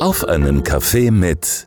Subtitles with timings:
[0.00, 1.66] Auf einen Kaffee mit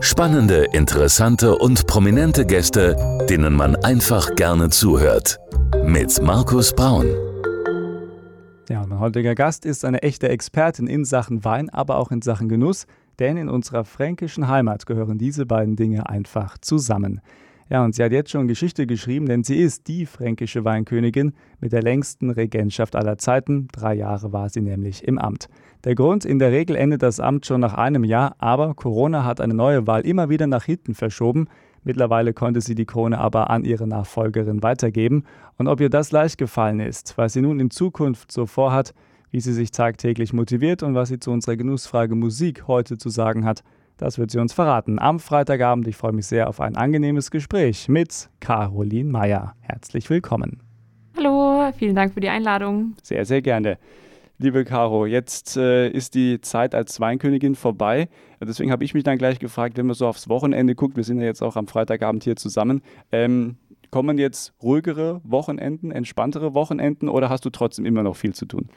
[0.00, 2.94] spannende, interessante und prominente Gäste,
[3.26, 5.38] denen man einfach gerne zuhört.
[5.82, 7.06] Mit Markus Braun.
[8.68, 12.50] Ja, mein heutiger Gast ist eine echte Expertin in Sachen Wein, aber auch in Sachen
[12.50, 12.84] Genuss,
[13.18, 17.22] denn in unserer fränkischen Heimat gehören diese beiden Dinge einfach zusammen.
[17.70, 21.72] Ja, und sie hat jetzt schon Geschichte geschrieben, denn sie ist die fränkische Weinkönigin mit
[21.72, 23.68] der längsten Regentschaft aller Zeiten.
[23.70, 25.48] Drei Jahre war sie nämlich im Amt.
[25.84, 29.40] Der Grund, in der Regel endet das Amt schon nach einem Jahr, aber Corona hat
[29.40, 31.46] eine neue Wahl immer wieder nach hinten verschoben.
[31.84, 35.22] Mittlerweile konnte sie die Krone aber an ihre Nachfolgerin weitergeben.
[35.56, 38.94] Und ob ihr das leicht gefallen ist, was sie nun in Zukunft so vorhat,
[39.30, 43.44] wie sie sich tagtäglich motiviert und was sie zu unserer Genussfrage Musik heute zu sagen
[43.44, 43.62] hat,
[44.00, 44.98] das wird sie uns verraten.
[44.98, 49.54] Am Freitagabend, ich freue mich sehr auf ein angenehmes Gespräch mit Caroline Meyer.
[49.60, 50.62] Herzlich willkommen.
[51.16, 52.94] Hallo, vielen Dank für die Einladung.
[53.02, 53.78] Sehr, sehr gerne.
[54.38, 58.08] Liebe Caro, jetzt äh, ist die Zeit als Weinkönigin vorbei.
[58.40, 61.20] Deswegen habe ich mich dann gleich gefragt, wenn man so aufs Wochenende guckt, wir sind
[61.20, 62.80] ja jetzt auch am Freitagabend hier zusammen,
[63.12, 63.56] ähm,
[63.90, 68.68] kommen jetzt ruhigere Wochenenden, entspanntere Wochenenden oder hast du trotzdem immer noch viel zu tun?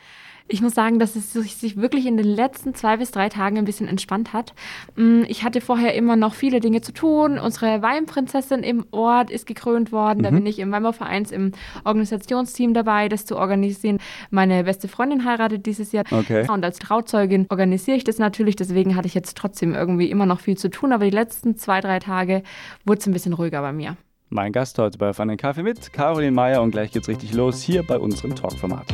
[0.50, 3.66] Ich muss sagen, dass es sich wirklich in den letzten zwei bis drei Tagen ein
[3.66, 4.54] bisschen entspannt hat.
[4.96, 7.40] Mm, ich hatte vorher immer noch viele Dinge zu tun.
[7.40, 10.20] Unsere Weinprinzessin im Ort ist gekrönt worden.
[10.20, 10.24] Mhm.
[10.24, 11.54] Da bin ich im Weinbauvereins im
[11.86, 14.00] Organisationsteam dabei, das zu organisieren.
[14.32, 16.04] Meine beste Freundin heiratet dieses Jahr.
[16.12, 16.46] Okay.
[16.52, 18.58] Und als Trauzeugin organisiere ich das natürlich.
[18.58, 20.92] Deswegen hatte ich jetzt trotzdem irgendwie immer noch viel zu tun.
[20.92, 22.44] Aber die letzten zwei, drei Tage
[22.86, 23.96] wurde es ein bisschen ruhiger bei mir.
[24.34, 27.84] Mein Gast heute bei Fun Kaffee mit Caroline Meyer und gleich geht's richtig los hier
[27.84, 28.88] bei unserem Talkformat.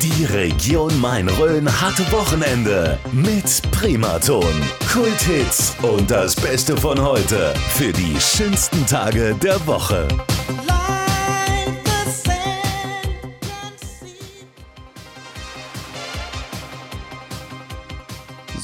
[0.00, 4.54] Die Region Main-Rhön hat Wochenende mit Primaton,
[4.88, 10.06] Kulthits und das Beste von heute für die schönsten Tage der Woche.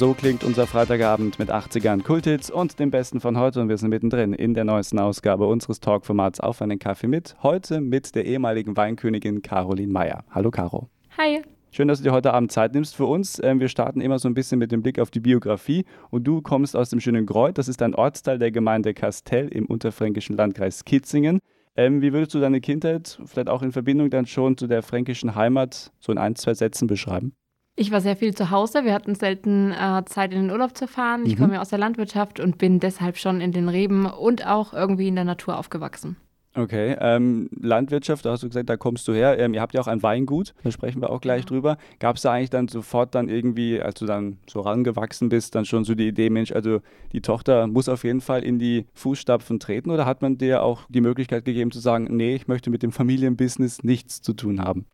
[0.03, 3.61] So klingt unser Freitagabend mit 80ern Kulthits und dem Besten von heute.
[3.61, 7.37] Und wir sind mittendrin in der neuesten Ausgabe unseres Talkformats Auf einen Kaffee mit.
[7.45, 10.25] Heute mit der ehemaligen Weinkönigin Caroline Meyer.
[10.33, 10.89] Hallo Caro.
[11.19, 11.43] Hi.
[11.71, 13.41] Schön, dass du dir heute Abend Zeit nimmst für uns.
[13.45, 15.85] Ähm, wir starten immer so ein bisschen mit dem Blick auf die Biografie.
[16.11, 17.57] Und du kommst aus dem schönen Greuth.
[17.57, 21.39] Das ist ein Ortsteil der Gemeinde Kastell im unterfränkischen Landkreis Kitzingen.
[21.77, 25.37] Ähm, wie würdest du deine Kindheit vielleicht auch in Verbindung dann schon zu der fränkischen
[25.37, 27.37] Heimat so in ein, zwei Sätzen beschreiben?
[27.75, 28.85] Ich war sehr viel zu Hause.
[28.85, 31.25] Wir hatten selten äh, Zeit, in den Urlaub zu fahren.
[31.25, 31.41] Ich mhm.
[31.41, 35.09] komme ja aus der Landwirtschaft und bin deshalb schon in den Reben und auch irgendwie
[35.09, 36.17] in der Natur aufgewachsen.
[36.55, 39.39] Okay, ähm, Landwirtschaft, da hast du gesagt, da kommst du her.
[39.39, 41.47] Ähm, ihr habt ja auch ein Weingut, da sprechen wir auch gleich ja.
[41.47, 41.79] drüber.
[41.99, 45.65] Gab es da eigentlich dann sofort dann irgendwie, als du dann so rangewachsen bist, dann
[45.65, 46.81] schon so die Idee, Mensch, also
[47.13, 50.83] die Tochter muss auf jeden Fall in die Fußstapfen treten oder hat man dir auch
[50.91, 54.85] die Möglichkeit gegeben zu sagen, nee, ich möchte mit dem Familienbusiness nichts zu tun haben?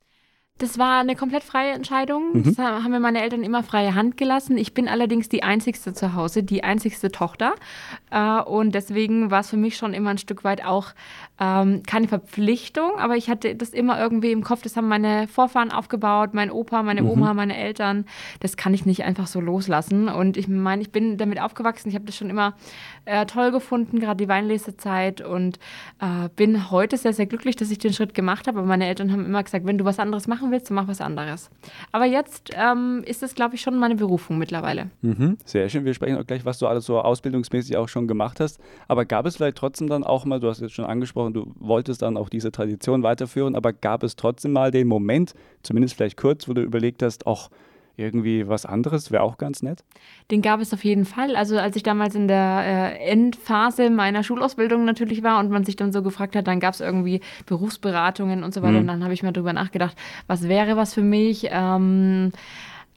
[0.58, 2.32] Das war eine komplett freie Entscheidung.
[2.32, 2.42] Mhm.
[2.42, 4.58] Das haben mir meine Eltern immer freie Hand gelassen.
[4.58, 7.54] Ich bin allerdings die einzigste zu Hause, die einzigste Tochter.
[8.10, 10.94] Äh, und deswegen war es für mich schon immer ein Stück weit auch
[11.40, 14.62] ähm, keine Verpflichtung, aber ich hatte das immer irgendwie im Kopf.
[14.62, 17.10] Das haben meine Vorfahren aufgebaut, mein Opa, meine mhm.
[17.10, 18.06] Oma, meine Eltern.
[18.40, 20.08] Das kann ich nicht einfach so loslassen.
[20.08, 21.88] Und ich meine, ich bin damit aufgewachsen.
[21.88, 22.54] Ich habe das schon immer
[23.04, 25.20] äh, toll gefunden, gerade die Weinlesezeit.
[25.20, 25.60] Und
[26.00, 28.58] äh, bin heute sehr, sehr glücklich, dass ich den Schritt gemacht habe.
[28.58, 31.00] Aber meine Eltern haben immer gesagt, wenn du was anderes machen willst, dann mach was
[31.00, 31.50] anderes.
[31.92, 34.90] Aber jetzt ähm, ist es, glaube ich, schon meine Berufung mittlerweile.
[35.02, 35.38] Mhm.
[35.44, 35.84] Sehr schön.
[35.84, 38.60] Wir sprechen auch gleich, was du alles so ausbildungsmäßig auch schon gemacht hast.
[38.86, 42.02] Aber gab es vielleicht trotzdem dann auch mal, du hast jetzt schon angesprochen, du wolltest
[42.02, 46.48] dann auch diese Tradition weiterführen, aber gab es trotzdem mal den Moment, zumindest vielleicht kurz,
[46.48, 47.50] wo du überlegt hast, auch
[47.98, 49.84] irgendwie was anderes wäre auch ganz nett?
[50.30, 51.36] Den gab es auf jeden Fall.
[51.36, 55.76] Also als ich damals in der äh, Endphase meiner Schulausbildung natürlich war und man sich
[55.76, 58.72] dann so gefragt hat, dann gab es irgendwie Berufsberatungen und so weiter.
[58.72, 58.78] Mhm.
[58.78, 61.48] Und dann habe ich mir darüber nachgedacht, was wäre was für mich?
[61.50, 62.32] Ähm,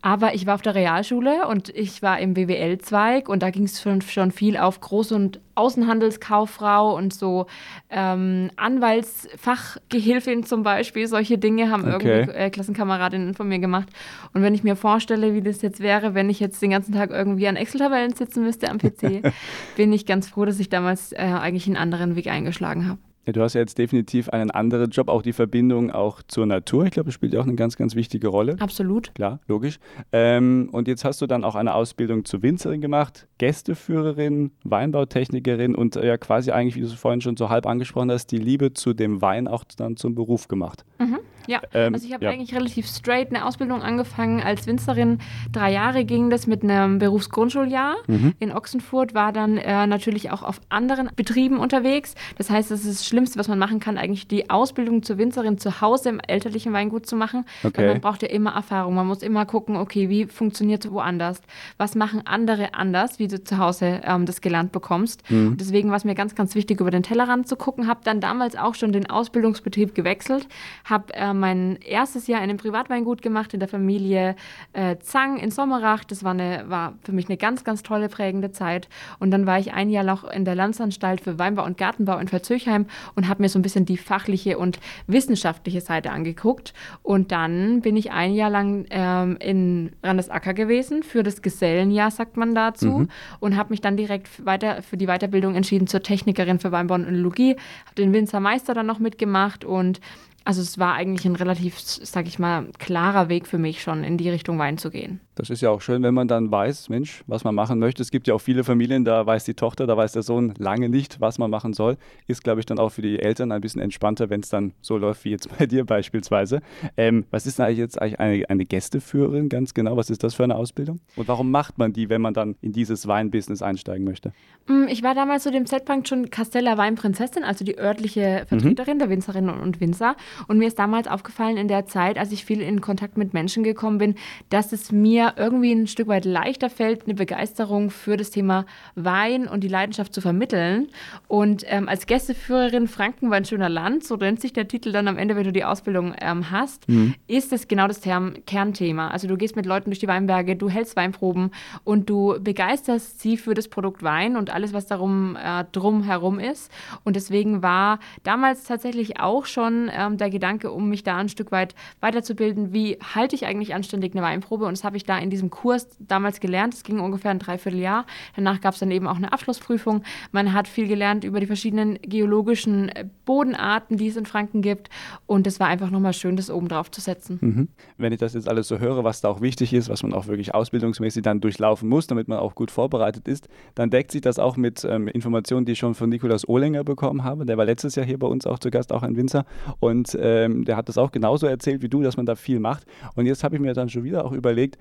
[0.02, 3.82] aber ich war auf der Realschule und ich war im BWL-Zweig und da ging es
[3.82, 7.46] schon, schon viel auf Groß- und Außenhandelskauffrau und so
[7.92, 11.06] ähm, Anwaltsfachgehilfin zum Beispiel.
[11.08, 12.22] Solche Dinge haben okay.
[12.22, 13.90] irgendwie äh, Klassenkameradinnen von mir gemacht.
[14.34, 17.12] Und wenn ich mir vorstelle, wie das jetzt wäre, wenn ich jetzt den ganzen Tag
[17.12, 19.22] irgendwie an Excel-Tabellen sitzen müsste am PC,
[19.76, 22.97] bin ich ganz froh, dass ich damals äh, eigentlich einen anderen Weg eingeschlagen habe.
[23.26, 26.85] Ja, du hast ja jetzt definitiv einen anderen Job, auch die Verbindung auch zur Natur.
[26.85, 28.56] Ich glaube, das spielt ja auch eine ganz, ganz wichtige Rolle.
[28.59, 29.14] Absolut.
[29.14, 29.79] Klar, logisch.
[30.12, 35.96] Ähm, und jetzt hast du dann auch eine Ausbildung zur Winzerin gemacht, Gästeführerin, Weinbautechnikerin und
[35.96, 38.73] äh, ja quasi eigentlich, wie du es vorhin schon so halb angesprochen hast, die Liebe
[38.73, 40.84] zu dem Wein auch dann zum Beruf gemacht.
[41.00, 41.20] Mhm.
[41.47, 42.32] Ja, ähm, also ich habe ja.
[42.32, 45.20] eigentlich relativ straight eine Ausbildung angefangen als Winzerin.
[45.52, 48.34] Drei Jahre ging das mit einem Berufsgrundschuljahr mhm.
[48.40, 52.16] in Ochsenfurt, war dann äh, natürlich auch auf anderen Betrieben unterwegs.
[52.38, 55.58] Das heißt, das ist das Schlimmste, was man machen kann, eigentlich die Ausbildung zur Winzerin
[55.58, 57.46] zu Hause im elterlichen Weingut zu machen.
[57.64, 57.82] Okay.
[57.82, 58.96] Weil man braucht ja immer Erfahrung.
[58.96, 61.41] Man muss immer gucken, okay, wie funktioniert es woanders?
[61.78, 65.29] Was machen andere anders, wie du zu Hause ähm, das gelernt bekommst?
[65.29, 65.58] Mhm.
[65.58, 67.87] deswegen war es mir ganz, ganz wichtig, über den Tellerrand zu gucken.
[67.87, 70.47] Habe dann damals auch schon den Ausbildungsbetrieb gewechselt,
[70.85, 74.35] habe äh, mein erstes Jahr in einem Privatweingut gemacht in der Familie
[74.72, 76.05] äh, Zang in Sommerach.
[76.05, 78.88] Das war, eine, war für mich eine ganz, ganz tolle, prägende Zeit.
[79.20, 82.29] Und dann war ich ein Jahr noch in der Landsanstalt für Weinbau und Gartenbau in
[82.29, 82.85] Verzöchheim
[83.16, 86.73] und habe mir so ein bisschen die fachliche und wissenschaftliche Seite angeguckt.
[87.03, 92.37] Und dann bin ich ein Jahr lang ähm, in Randesacker gewesen für das Gesellenjahr, sagt
[92.37, 93.09] man dazu, mhm.
[93.40, 97.08] und habe mich dann direkt weiter für die Weiterbildung entschieden zur Technikerin für Weinbau und
[97.08, 97.55] Önologie.
[97.85, 99.99] Habe den Winzermeister dann noch mitgemacht und
[100.43, 104.17] also es war eigentlich ein relativ, sag ich mal, klarer Weg für mich schon in
[104.17, 105.20] die Richtung Wein zu gehen.
[105.41, 108.03] Das ist ja auch schön, wenn man dann weiß, Mensch, was man machen möchte.
[108.03, 110.88] Es gibt ja auch viele Familien, da weiß die Tochter, da weiß der Sohn lange
[110.88, 111.97] nicht, was man machen soll.
[112.28, 114.99] Ist, glaube ich, dann auch für die Eltern ein bisschen entspannter, wenn es dann so
[114.99, 116.61] läuft wie jetzt bei dir beispielsweise.
[116.96, 119.97] Ähm, was ist denn eigentlich jetzt eigentlich eine, eine Gästeführerin ganz genau?
[119.97, 120.99] Was ist das für eine Ausbildung?
[121.16, 124.34] Und warum macht man die, wenn man dann in dieses Weinbusiness einsteigen möchte?
[124.67, 128.99] Mm, ich war damals zu dem Zeitpunkt schon Castella Weinprinzessin, also die örtliche Vertreterin mhm.
[128.99, 130.16] der Winzerinnen und Winzer.
[130.47, 133.64] Und mir ist damals aufgefallen in der Zeit, als ich viel in Kontakt mit Menschen
[133.64, 134.14] gekommen bin,
[134.49, 139.48] dass es mir irgendwie ein Stück weit leichter fällt, eine Begeisterung für das Thema Wein
[139.48, 140.90] und die Leidenschaft zu vermitteln.
[141.28, 145.08] Und ähm, als Gästeführerin Franken war ein schöner Land, so nennt sich der Titel dann
[145.08, 147.16] am Ende, wenn du die Ausbildung ähm, hast, mhm.
[147.28, 149.10] ist es genau das Term Kernthema.
[149.10, 151.52] Also du gehst mit Leuten durch die Weinberge, du hältst Weinproben
[151.84, 156.40] und du begeisterst sie für das Produkt Wein und alles, was darum äh, drum herum
[156.40, 156.72] ist.
[157.04, 161.52] Und deswegen war damals tatsächlich auch schon ähm, der Gedanke, um mich da ein Stück
[161.52, 164.66] weit weiterzubilden, wie halte ich eigentlich anständig eine Weinprobe.
[164.66, 166.73] Und das habe ich da in diesem Kurs damals gelernt.
[166.73, 168.05] Es ging ungefähr ein Dreivierteljahr.
[168.35, 170.03] Danach gab es dann eben auch eine Abschlussprüfung.
[170.31, 174.90] Man hat viel gelernt über die verschiedenen geologischen äh, Bodenarten, die es in Franken gibt.
[175.25, 177.40] Und es war einfach nochmal schön, das oben drauf zu setzen.
[177.41, 177.67] Mhm.
[177.97, 180.28] Wenn ich das jetzt alles so höre, was da auch wichtig ist, was man auch
[180.28, 184.40] wirklich ausbildungsmäßig dann durchlaufen muss, damit man auch gut vorbereitet ist, dann deckt sich das
[184.40, 187.46] auch mit ähm, Informationen, die ich schon von Nikolaus Ohlinger bekommen habe.
[187.46, 189.46] Der war letztes Jahr hier bei uns auch zu Gast, auch ein Winzer.
[189.81, 192.85] Und ähm, der hat das auch genauso erzählt wie du, dass man da viel macht.
[193.16, 194.78] Und jetzt habe ich mir dann schon wieder auch überlegt,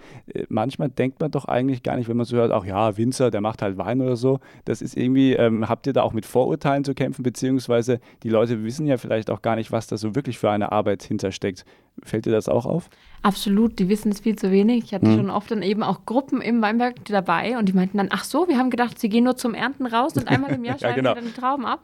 [0.49, 3.41] manchmal denkt man doch eigentlich gar nicht, wenn man so hört, ach ja, Winzer, der
[3.41, 4.41] macht halt Wein oder so.
[4.65, 8.65] Das ist irgendwie, ähm, habt ihr da auch mit Vorurteilen zu kämpfen, beziehungsweise die Leute
[8.65, 11.65] wissen ja vielleicht auch gar nicht, was da so wirklich für eine Arbeit hintersteckt.
[12.03, 12.89] Fällt dir das auch auf?
[13.23, 14.85] Absolut, die wissen es viel zu wenig.
[14.85, 15.17] Ich hatte mhm.
[15.17, 18.49] schon oft dann eben auch Gruppen im Weinberg dabei und die meinten dann, ach so,
[18.49, 21.13] wir haben gedacht, sie gehen nur zum Ernten raus und einmal im Jahr schneiden ja,
[21.13, 21.15] genau.
[21.15, 21.81] dann die Trauben ab.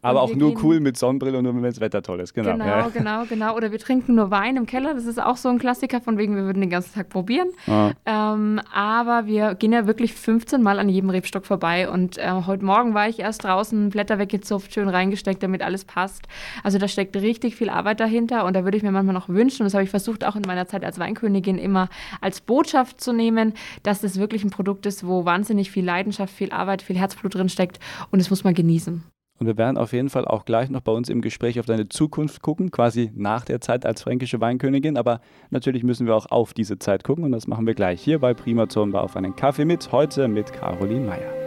[0.00, 2.52] Aber auch nur cool mit Sonnenbrille und nur wenn das Wetter toll ist, genau.
[2.52, 2.88] Genau, ja.
[2.88, 3.54] genau, genau.
[3.54, 6.36] Oder wir trinken nur Wein im Keller, das ist auch so ein Klassiker, von wegen,
[6.36, 7.48] wir würden den ganzen Tag probieren.
[7.66, 7.90] Ah.
[8.06, 12.64] Ähm, aber wir gehen ja wirklich 15 Mal an jedem Rebstock vorbei und äh, heute
[12.64, 16.28] Morgen war ich erst draußen, Blätter weggezupft, schön reingesteckt, damit alles passt.
[16.62, 19.57] Also da steckt richtig viel Arbeit dahinter und da würde ich mir manchmal noch wünschen,
[19.60, 21.88] und das habe ich versucht auch in meiner Zeit als Weinkönigin immer
[22.20, 26.52] als Botschaft zu nehmen, dass es wirklich ein Produkt ist, wo wahnsinnig viel Leidenschaft, viel
[26.52, 27.78] Arbeit, viel Herzblut drin steckt
[28.10, 29.02] und das muss man genießen.
[29.38, 31.88] Und wir werden auf jeden Fall auch gleich noch bei uns im Gespräch auf deine
[31.88, 34.96] Zukunft gucken, quasi nach der Zeit als fränkische Weinkönigin.
[34.96, 35.20] Aber
[35.50, 38.34] natürlich müssen wir auch auf diese Zeit gucken und das machen wir gleich hier bei
[38.34, 41.38] Primaton bei Auf einen Kaffee mit, heute mit Caroline Meyer.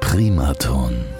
[0.00, 1.17] Primaton.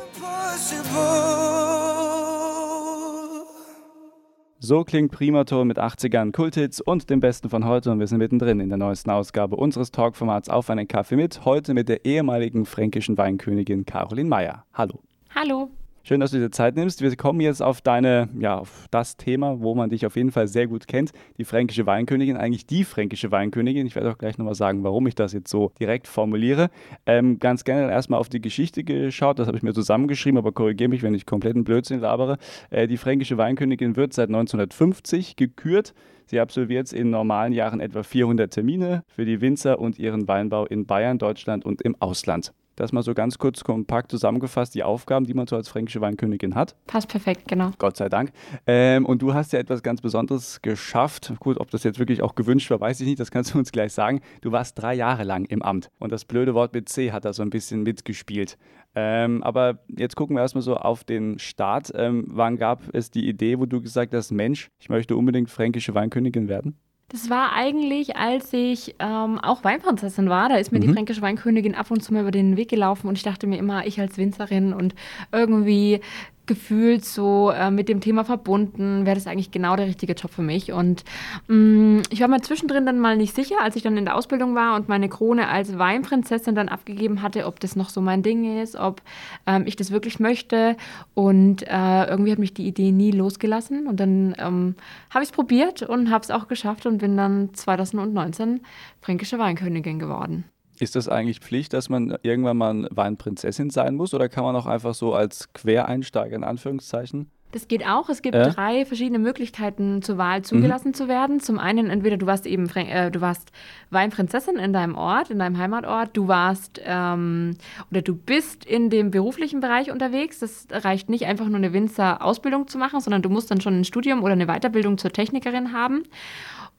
[4.61, 8.61] So klingt Primaton mit 80ern, Kulthits und dem Besten von heute und wir sind mittendrin
[8.61, 13.17] in der neuesten Ausgabe unseres Talkformats Auf einen Kaffee mit, heute mit der ehemaligen fränkischen
[13.17, 14.65] Weinkönigin Caroline Meyer.
[14.75, 15.01] Hallo.
[15.35, 15.71] Hallo.
[16.09, 17.03] Schön, dass du dir Zeit nimmst.
[17.03, 20.49] Wir kommen jetzt auf deine, ja, auf das Thema, wo man dich auf jeden Fall
[20.49, 21.13] sehr gut kennt.
[21.37, 23.87] Die fränkische Weinkönigin, eigentlich die fränkische Weinkönigin.
[23.87, 26.71] Ich werde auch gleich nochmal sagen, warum ich das jetzt so direkt formuliere.
[27.05, 29.39] Ähm, ganz gerne erstmal auf die Geschichte geschaut.
[29.39, 32.39] Das habe ich mir zusammengeschrieben, aber korrigiere mich, wenn ich kompletten Blödsinn labere.
[32.71, 35.93] Äh, die fränkische Weinkönigin wird seit 1950 gekürt.
[36.25, 40.87] Sie absolviert in normalen Jahren etwa 400 Termine für die Winzer und ihren Weinbau in
[40.87, 42.55] Bayern, Deutschland und im Ausland.
[42.79, 46.55] Das mal so ganz kurz kompakt zusammengefasst, die Aufgaben, die man so als fränkische Weinkönigin
[46.55, 46.77] hat.
[46.87, 47.73] Passt perfekt, genau.
[47.79, 48.31] Gott sei Dank.
[48.69, 51.33] Ähm, und du hast ja etwas ganz Besonderes geschafft.
[51.41, 53.19] Gut, ob das jetzt wirklich auch gewünscht war, weiß ich nicht.
[53.19, 54.21] Das kannst du uns gleich sagen.
[54.43, 55.91] Du warst drei Jahre lang im Amt.
[55.99, 58.57] Und das blöde Wort mit C hat da so ein bisschen mitgespielt.
[58.95, 61.91] Ähm, aber jetzt gucken wir erstmal so auf den Start.
[61.97, 65.95] Ähm, wann gab es die Idee, wo du gesagt hast, Mensch, ich möchte unbedingt fränkische
[65.95, 66.79] Weinkönigin werden?
[67.11, 70.51] Das war eigentlich, als ich ähm, auch Weinprinzessin war.
[70.51, 70.83] Da ist mir mhm.
[70.83, 73.59] die fränkische Weinkönigin ab und zu mal über den Weg gelaufen und ich dachte mir
[73.59, 74.95] immer, ich als Winzerin und
[75.33, 76.01] irgendwie
[76.49, 80.43] gefühlt so äh, mit dem Thema verbunden, wäre das eigentlich genau der richtige Job für
[80.43, 80.73] mich.
[80.73, 81.05] Und
[81.47, 84.17] mh, mm, ich war mir zwischendrin dann mal nicht sicher, als ich dann in der
[84.17, 88.25] Ausbildung war und meine Krone als Weinprinzessin dann abgegeben hatte, ob das noch so mein
[88.25, 89.03] Ding ist, ob
[89.47, 90.77] ähm, ich das wirklich möchte.
[91.15, 93.87] Und äh, irgendwie hat mich die Idee nie losgelassen.
[93.87, 94.75] Und dann ähm,
[95.11, 98.61] habe ich es probiert und habe es auch geschafft und bin dann 2019
[99.01, 100.45] fränkische Weinkönigin geworden.
[100.81, 104.67] Ist das eigentlich Pflicht, dass man irgendwann mal Weinprinzessin sein muss oder kann man auch
[104.67, 107.31] einfach so als Quereinsteiger in Anführungszeichen?
[107.53, 108.11] Das geht auch.
[108.11, 108.51] Es gibt äh?
[108.51, 110.95] drei verschiedene Möglichkeiten zur Wahl zugelassen mhm.
[110.95, 111.41] zu werden.
[111.41, 113.51] Zum einen entweder du warst eben äh, du warst
[113.91, 116.11] Weinprinzessin in deinem Ort, in deinem Heimatort.
[116.13, 117.57] Du warst ähm,
[117.91, 120.41] oder du bist in dem beruflichen Bereich unterwegs.
[120.41, 123.85] Das reicht nicht einfach nur eine Winzer-Ausbildung zu machen, sondern du musst dann schon ein
[123.85, 126.03] Studium oder eine Weiterbildung zur Technikerin haben.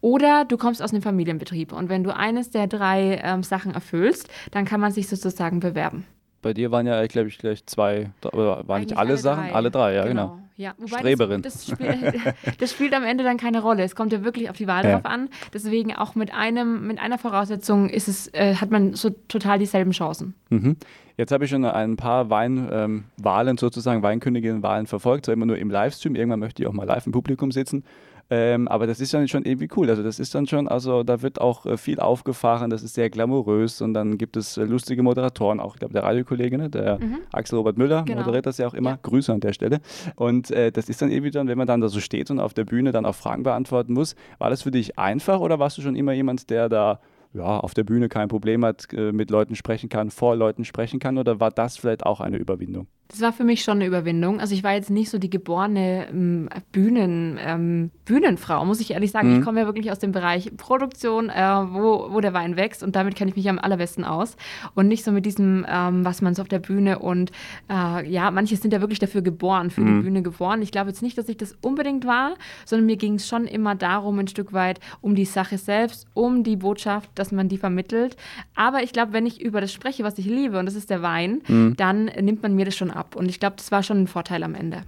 [0.02, 4.30] Oder du kommst aus einem Familienbetrieb und wenn du eines der drei ähm, Sachen erfüllst,
[4.52, 6.06] dann kann man sich sozusagen bewerben.
[6.42, 9.44] Bei dir waren ja, glaube ich, gleich zwei, oder waren nicht alle, alle Sachen?
[9.48, 9.54] Drei.
[9.54, 10.28] Alle drei, ja, genau.
[10.28, 10.44] genau.
[10.56, 11.42] Ja, Streberin.
[11.42, 12.16] Das, das, spielt,
[12.60, 13.84] das, spielt, am Ende dann keine Rolle.
[13.84, 14.92] Es kommt ja wirklich auf die Wahl ja.
[14.92, 15.30] drauf an.
[15.54, 19.92] Deswegen auch mit einem, mit einer Voraussetzung ist es, äh, hat man so total dieselben
[19.92, 20.34] Chancen.
[20.50, 20.76] Mhm.
[21.16, 25.70] Jetzt habe ich schon ein paar Weinwahlen ähm, sozusagen, Weinköniginnenwahlen verfolgt, zwar immer nur im
[25.70, 26.16] Livestream.
[26.16, 27.84] Irgendwann möchte ich auch mal live im Publikum sitzen.
[28.32, 29.90] Ähm, aber das ist dann schon irgendwie cool.
[29.90, 33.10] Also das ist dann schon, also da wird auch äh, viel aufgefahren, das ist sehr
[33.10, 37.00] glamourös und dann gibt es äh, lustige Moderatoren, auch ich glaube der Radiokollege, ne, der
[37.00, 37.20] mhm.
[37.32, 38.20] Axel Robert Müller genau.
[38.20, 38.92] moderiert das ja auch immer.
[38.92, 39.00] Ja.
[39.02, 39.80] Grüße an der Stelle.
[40.16, 42.54] Und äh, das ist dann irgendwie dann, wenn man dann da so steht und auf
[42.54, 45.82] der Bühne dann auch Fragen beantworten muss, war das für dich einfach oder warst du
[45.82, 47.00] schon immer jemand, der da
[47.34, 51.00] ja, auf der Bühne kein Problem hat, äh, mit Leuten sprechen kann, vor Leuten sprechen
[51.00, 52.88] kann oder war das vielleicht auch eine Überwindung?
[53.12, 54.40] Das war für mich schon eine Überwindung.
[54.40, 59.10] Also ich war jetzt nicht so die geborene ähm, Bühnen, ähm, Bühnenfrau, muss ich ehrlich
[59.10, 59.32] sagen.
[59.32, 59.40] Mhm.
[59.40, 62.96] Ich komme ja wirklich aus dem Bereich Produktion, äh, wo, wo der Wein wächst und
[62.96, 64.38] damit kenne ich mich am allerbesten aus.
[64.76, 67.32] Und nicht so mit diesem, ähm, was man so auf der Bühne und
[67.68, 69.88] äh, ja, manche sind ja wirklich dafür geboren, für mhm.
[69.98, 70.62] die Bühne geboren.
[70.62, 72.36] Ich glaube jetzt nicht, dass ich das unbedingt war,
[72.66, 76.44] sondern mir ging es schon immer darum, ein Stück weit um die Sache selbst, um
[76.44, 78.18] die Botschaft, dass man die vermittelt.
[78.54, 81.02] Aber ich glaube, wenn ich über das spreche, was ich liebe, und das ist der
[81.02, 81.76] Wein, mhm.
[81.76, 83.16] dann nimmt man mir das schon ab.
[83.16, 84.84] Und ich glaube, das war schon ein Vorteil am Ende.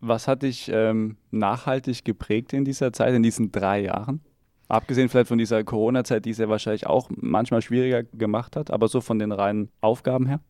[0.00, 4.20] Was hat dich ähm, nachhaltig geprägt in dieser Zeit, in diesen drei Jahren?
[4.68, 8.88] Abgesehen vielleicht von dieser Corona-Zeit, die es ja wahrscheinlich auch manchmal schwieriger gemacht hat, aber
[8.88, 10.40] so von den reinen Aufgaben her?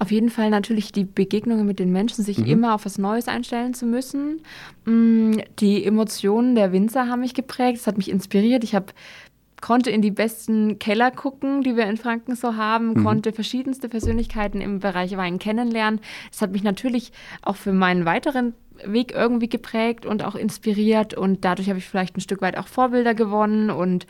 [0.00, 2.46] Auf jeden Fall natürlich die Begegnungen mit den Menschen, sich mhm.
[2.46, 4.42] immer auf was Neues einstellen zu müssen.
[4.84, 8.64] Mm, die Emotionen der Winzer haben mich geprägt, es hat mich inspiriert.
[8.64, 8.86] Ich habe
[9.64, 13.02] konnte in die besten Keller gucken, die wir in Franken so haben, mhm.
[13.02, 16.00] konnte verschiedenste Persönlichkeiten im Bereich Wein kennenlernen.
[16.30, 18.52] Das hat mich natürlich auch für meinen weiteren
[18.84, 22.66] Weg irgendwie geprägt und auch inspiriert und dadurch habe ich vielleicht ein Stück weit auch
[22.66, 24.06] Vorbilder gewonnen und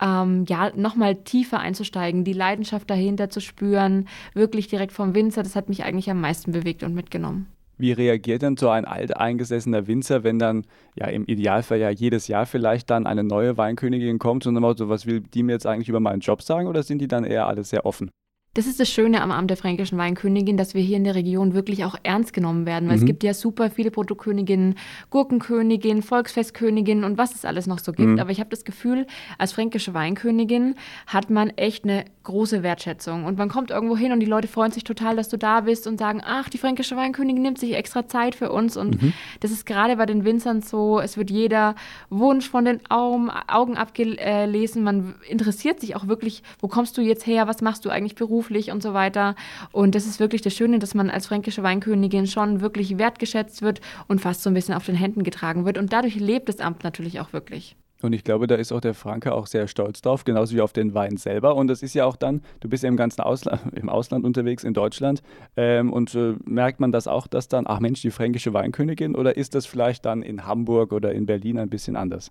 [0.00, 5.56] ähm, ja, nochmal tiefer einzusteigen, die Leidenschaft dahinter zu spüren, wirklich direkt vom Winzer, das
[5.56, 7.48] hat mich eigentlich am meisten bewegt und mitgenommen.
[7.82, 12.46] Wie reagiert denn so ein alteingesessener Winzer, wenn dann ja im Idealfall ja jedes Jahr
[12.46, 15.88] vielleicht dann eine neue Weinkönigin kommt und dann so, was will die mir jetzt eigentlich
[15.88, 18.12] über meinen Job sagen oder sind die dann eher alle sehr offen?
[18.54, 21.54] Das ist das Schöne am Amt der fränkischen Weinkönigin, dass wir hier in der Region
[21.54, 23.02] wirklich auch ernst genommen werden, weil mhm.
[23.02, 24.74] es gibt ja super viele Produktköniginnen,
[25.08, 28.10] Gurkenköniginnen, Volksfestköniginnen und was es alles noch so gibt.
[28.10, 28.18] Mhm.
[28.18, 29.06] Aber ich habe das Gefühl,
[29.38, 30.74] als fränkische Weinkönigin
[31.06, 34.70] hat man echt eine große Wertschätzung und man kommt irgendwo hin und die Leute freuen
[34.70, 38.06] sich total, dass du da bist und sagen, ach, die fränkische Weinkönigin nimmt sich extra
[38.06, 39.14] Zeit für uns und mhm.
[39.40, 41.74] das ist gerade bei den Winzern so, es wird jeder
[42.10, 47.26] Wunsch von den Augen, Augen abgelesen, man interessiert sich auch wirklich, wo kommst du jetzt
[47.26, 48.41] her, was machst du eigentlich beruflich?
[48.42, 49.34] Beruflich und so weiter.
[49.70, 53.80] Und das ist wirklich das Schöne, dass man als fränkische Weinkönigin schon wirklich wertgeschätzt wird
[54.08, 55.78] und fast so ein bisschen auf den Händen getragen wird.
[55.78, 57.76] Und dadurch lebt das Amt natürlich auch wirklich.
[58.04, 60.72] Und ich glaube, da ist auch der Franke auch sehr stolz drauf, genauso wie auf
[60.72, 61.56] den Wein selber.
[61.56, 64.64] Und das ist ja auch dann, du bist ja im ganzen Ausland, im Ausland unterwegs,
[64.64, 65.22] in Deutschland.
[65.56, 69.14] Ähm, und äh, merkt man das auch, dass dann, ach Mensch, die fränkische Weinkönigin?
[69.14, 72.30] Oder ist das vielleicht dann in Hamburg oder in Berlin ein bisschen anders?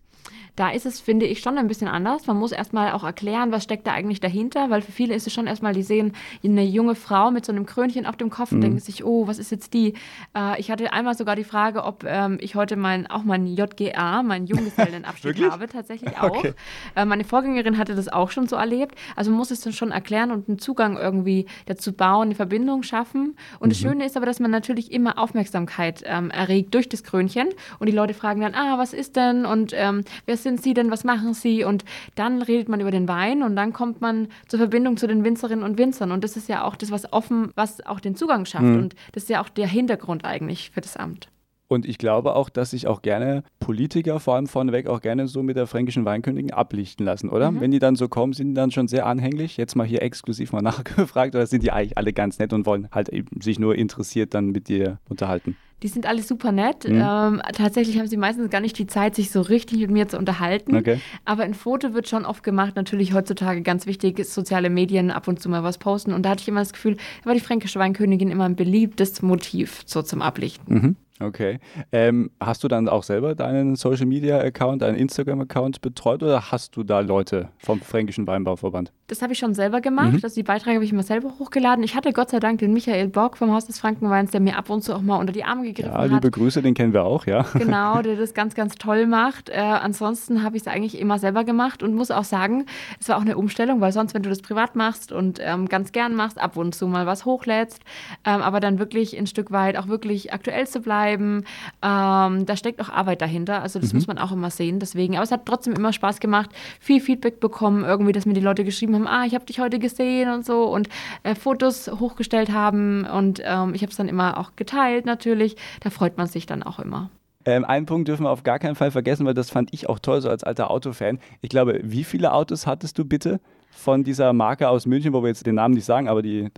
[0.56, 2.28] Da ist es, finde ich, schon ein bisschen anders.
[2.28, 5.34] Man muss erstmal auch erklären, was steckt da eigentlich dahinter, weil für viele ist es
[5.34, 6.14] schon erstmal, die sehen
[6.44, 8.64] eine junge Frau mit so einem Krönchen auf dem Kopf und mhm.
[8.64, 9.94] denken sich, oh, was ist jetzt die?
[10.36, 14.24] Äh, ich hatte einmal sogar die Frage, ob ähm, ich heute mein, auch mein JGA,
[14.24, 16.38] meinen Junggesellenabschied habe, tatsächlich auch.
[16.38, 16.54] Okay.
[16.96, 18.96] Äh, meine Vorgängerin hatte das auch schon so erlebt.
[19.16, 22.84] Also man muss es dann schon erklären und einen Zugang irgendwie dazu bauen, eine Verbindung
[22.84, 23.36] schaffen.
[23.60, 23.70] Und mhm.
[23.70, 27.50] das Schöne ist aber, dass man natürlich immer Aufmerksamkeit ähm, erregt durch das Krönchen
[27.80, 30.92] und die Leute fragen dann, ah, was ist denn und ähm, wer sind Sie denn,
[30.92, 31.64] was machen Sie?
[31.64, 35.24] Und dann redet man über den Wein und dann kommt man zur Verbindung zu den
[35.24, 36.12] Winzerinnen und Winzern.
[36.12, 38.64] Und das ist ja auch das, was offen, was auch den Zugang schafft.
[38.64, 38.78] Mhm.
[38.78, 41.30] Und das ist ja auch der Hintergrund eigentlich für das Amt.
[41.72, 45.42] Und ich glaube auch, dass sich auch gerne Politiker vor allem vorneweg auch gerne so
[45.42, 47.50] mit der fränkischen Weinkönigin ablichten lassen, oder?
[47.50, 47.62] Mhm.
[47.62, 49.56] Wenn die dann so kommen, sind die dann schon sehr anhänglich.
[49.56, 52.90] Jetzt mal hier exklusiv mal nachgefragt oder sind die eigentlich alle ganz nett und wollen
[52.92, 55.56] halt eben sich nur interessiert dann mit dir unterhalten?
[55.82, 56.90] Die sind alle super nett.
[56.90, 57.02] Mhm.
[57.02, 60.18] Ähm, tatsächlich haben sie meistens gar nicht die Zeit, sich so richtig mit mir zu
[60.18, 60.76] unterhalten.
[60.76, 61.00] Okay.
[61.24, 62.76] Aber ein Foto wird schon oft gemacht.
[62.76, 66.12] Natürlich heutzutage ganz wichtig, ist soziale Medien ab und zu mal was posten.
[66.12, 69.22] Und da hatte ich immer das Gefühl, da war die fränkische Weinkönigin immer ein beliebtes
[69.22, 70.76] Motiv so zum Ablichten.
[70.76, 70.96] Mhm.
[71.22, 71.60] Okay.
[71.92, 76.52] Ähm, hast du dann auch selber deinen Social Media Account, deinen Instagram Account betreut oder
[76.52, 78.92] hast du da Leute vom Fränkischen Weinbauverband?
[79.12, 80.14] Das habe ich schon selber gemacht.
[80.14, 80.20] Mhm.
[80.24, 81.84] Also die Beiträge habe ich immer selber hochgeladen.
[81.84, 84.70] Ich hatte Gott sei Dank den Michael Bock vom Haus des Frankenweins, der mir ab
[84.70, 86.08] und zu auch mal unter die Arme gegriffen hat.
[86.10, 87.46] Ja, liebe Grüße, den kennen wir auch, ja.
[87.54, 89.50] Genau, der das ganz, ganz toll macht.
[89.50, 92.66] Äh, ansonsten habe ich es eigentlich immer selber gemacht und muss auch sagen,
[93.02, 95.92] es war auch eine Umstellung, weil sonst, wenn du das privat machst und ähm, ganz
[95.92, 97.82] gern machst, ab und zu mal was hochlädst,
[98.24, 101.44] ähm, aber dann wirklich ein Stück weit auch wirklich aktuell zu bleiben,
[101.82, 103.62] ähm, da steckt auch Arbeit dahinter.
[103.62, 103.98] Also das mhm.
[103.98, 104.80] muss man auch immer sehen.
[104.80, 108.40] Deswegen, aber es hat trotzdem immer Spaß gemacht, viel Feedback bekommen, irgendwie, dass mir die
[108.40, 110.90] Leute geschrieben haben, ah, ich habe dich heute gesehen und so und
[111.24, 115.56] äh, Fotos hochgestellt haben und ähm, ich habe es dann immer auch geteilt natürlich.
[115.82, 117.10] Da freut man sich dann auch immer.
[117.46, 120.00] Ähm, einen Punkt dürfen wir auf gar keinen Fall vergessen, weil das fand ich auch
[120.00, 121.20] toll, so als alter Autofan.
[121.42, 123.40] Ich glaube, wie viele Autos hattest du bitte
[123.72, 126.50] von dieser Marke aus München, wo wir jetzt den Namen nicht sagen, aber die,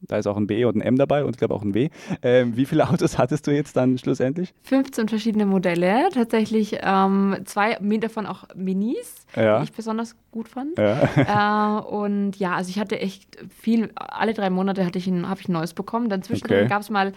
[0.00, 1.90] da ist auch ein B und ein M dabei und ich glaube auch ein W.
[2.22, 4.54] Ähm, wie viele Autos hattest du jetzt dann schlussendlich?
[4.62, 9.58] 15 verschiedene Modelle, tatsächlich ähm, zwei davon auch Minis, ja.
[9.58, 10.78] die ich besonders gut fand.
[10.78, 11.80] Ja.
[11.80, 15.40] Äh, und ja, also ich hatte echt viel, alle drei Monate hatte ich ein, habe
[15.40, 16.08] ich ein neues bekommen.
[16.08, 16.68] Dann zwischendrin okay.
[16.68, 17.12] gab es mal,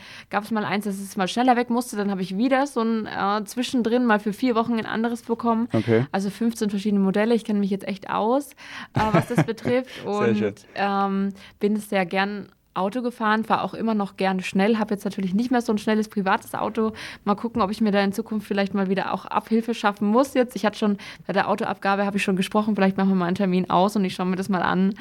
[0.51, 1.95] mal eins, dass es mal schneller weg musste.
[1.95, 5.67] Dann habe ich wieder so ein äh, zwischendrin mal für vier Wochen ein anderes bekommen.
[5.71, 6.05] Okay.
[6.11, 7.35] Also 15 verschiedene Modelle.
[7.35, 8.51] Ich kenne mich jetzt echt aus,
[8.93, 9.89] äh, was das betrifft.
[10.05, 15.05] und ähm, bin sehr gern Auto gefahren, fahre auch immer noch gerne schnell, habe jetzt
[15.05, 16.93] natürlich nicht mehr so ein schnelles privates Auto.
[17.23, 20.33] Mal gucken, ob ich mir da in Zukunft vielleicht mal wieder auch Abhilfe schaffen muss
[20.33, 20.55] jetzt.
[20.55, 20.97] Ich hatte schon
[21.27, 24.05] bei der Autoabgabe habe ich schon gesprochen, vielleicht machen wir mal einen Termin aus und
[24.05, 24.95] ich schaue mir das mal an.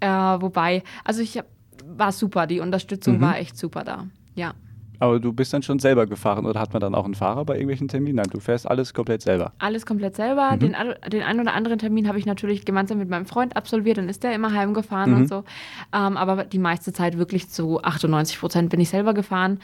[0.00, 1.46] Äh, wobei, also ich hab,
[1.84, 3.20] war super, die Unterstützung mhm.
[3.20, 4.06] war echt super da.
[4.34, 4.54] Ja.
[5.00, 7.54] Aber du bist dann schon selber gefahren oder hat man dann auch einen Fahrer bei
[7.54, 8.16] irgendwelchen Terminen?
[8.16, 9.52] Nein, du fährst alles komplett selber.
[9.58, 10.52] Alles komplett selber.
[10.52, 10.60] Mhm.
[10.60, 10.76] Den,
[11.08, 14.22] den einen oder anderen Termin habe ich natürlich gemeinsam mit meinem Freund absolviert, dann ist
[14.22, 15.16] der immer heimgefahren mhm.
[15.16, 15.44] und so.
[15.92, 19.58] Ähm, aber die meiste Zeit wirklich zu 98 Prozent bin ich selber gefahren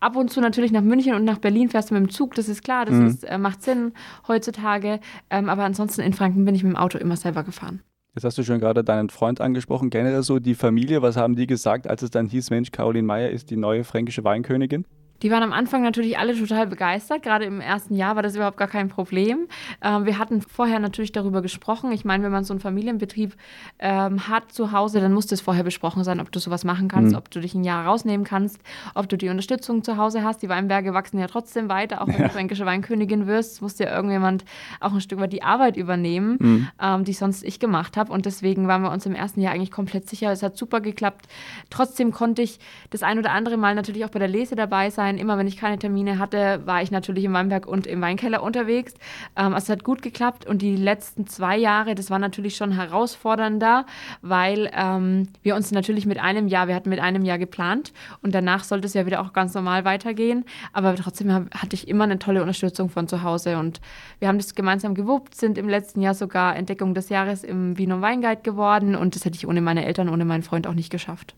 [0.00, 2.48] ab und zu natürlich nach München und nach Berlin fährst du mit dem Zug, das
[2.48, 3.06] ist klar, das mhm.
[3.06, 3.92] ist, äh, macht Sinn
[4.26, 5.00] heutzutage.
[5.30, 7.82] Ähm, aber ansonsten in Franken bin ich mit dem Auto immer selber gefahren.
[8.18, 9.90] Jetzt hast du schon gerade deinen Freund angesprochen.
[9.90, 13.30] Generell so die Familie, was haben die gesagt, als es dann hieß, Mensch, Caroline Meyer
[13.30, 14.86] ist die neue fränkische Weinkönigin?
[15.22, 17.22] Die waren am Anfang natürlich alle total begeistert.
[17.22, 19.48] Gerade im ersten Jahr war das überhaupt gar kein Problem.
[19.82, 21.90] Ähm, wir hatten vorher natürlich darüber gesprochen.
[21.92, 23.34] Ich meine, wenn man so einen Familienbetrieb
[23.78, 27.12] ähm, hat zu Hause, dann muss das vorher besprochen sein, ob du sowas machen kannst,
[27.12, 27.18] mhm.
[27.18, 28.60] ob du dich ein Jahr rausnehmen kannst,
[28.94, 30.42] ob du die Unterstützung zu Hause hast.
[30.42, 34.44] Die Weinberge wachsen ja trotzdem weiter, auch wenn du fränkische Weinkönigin wirst, muss ja irgendjemand
[34.80, 36.68] auch ein Stück weit die Arbeit übernehmen, mhm.
[36.80, 38.12] ähm, die sonst ich gemacht habe.
[38.12, 40.30] Und deswegen waren wir uns im ersten Jahr eigentlich komplett sicher.
[40.30, 41.26] Es hat super geklappt.
[41.70, 45.07] Trotzdem konnte ich das ein oder andere Mal natürlich auch bei der Lese dabei sein
[45.08, 45.18] sein.
[45.18, 48.94] Immer wenn ich keine Termine hatte, war ich natürlich im Weinberg und im Weinkeller unterwegs.
[49.36, 53.86] Ähm, es hat gut geklappt und die letzten zwei Jahre, das war natürlich schon herausfordernder,
[54.22, 57.92] weil ähm, wir uns natürlich mit einem Jahr, wir hatten mit einem Jahr geplant
[58.22, 60.44] und danach sollte es ja wieder auch ganz normal weitergehen.
[60.72, 63.80] Aber trotzdem hatte ich immer eine tolle Unterstützung von zu Hause und
[64.18, 68.00] wir haben das gemeinsam gewuppt, sind im letzten Jahr sogar Entdeckung des Jahres im Wiener
[68.00, 71.34] Weinguide geworden und das hätte ich ohne meine Eltern, ohne meinen Freund auch nicht geschafft.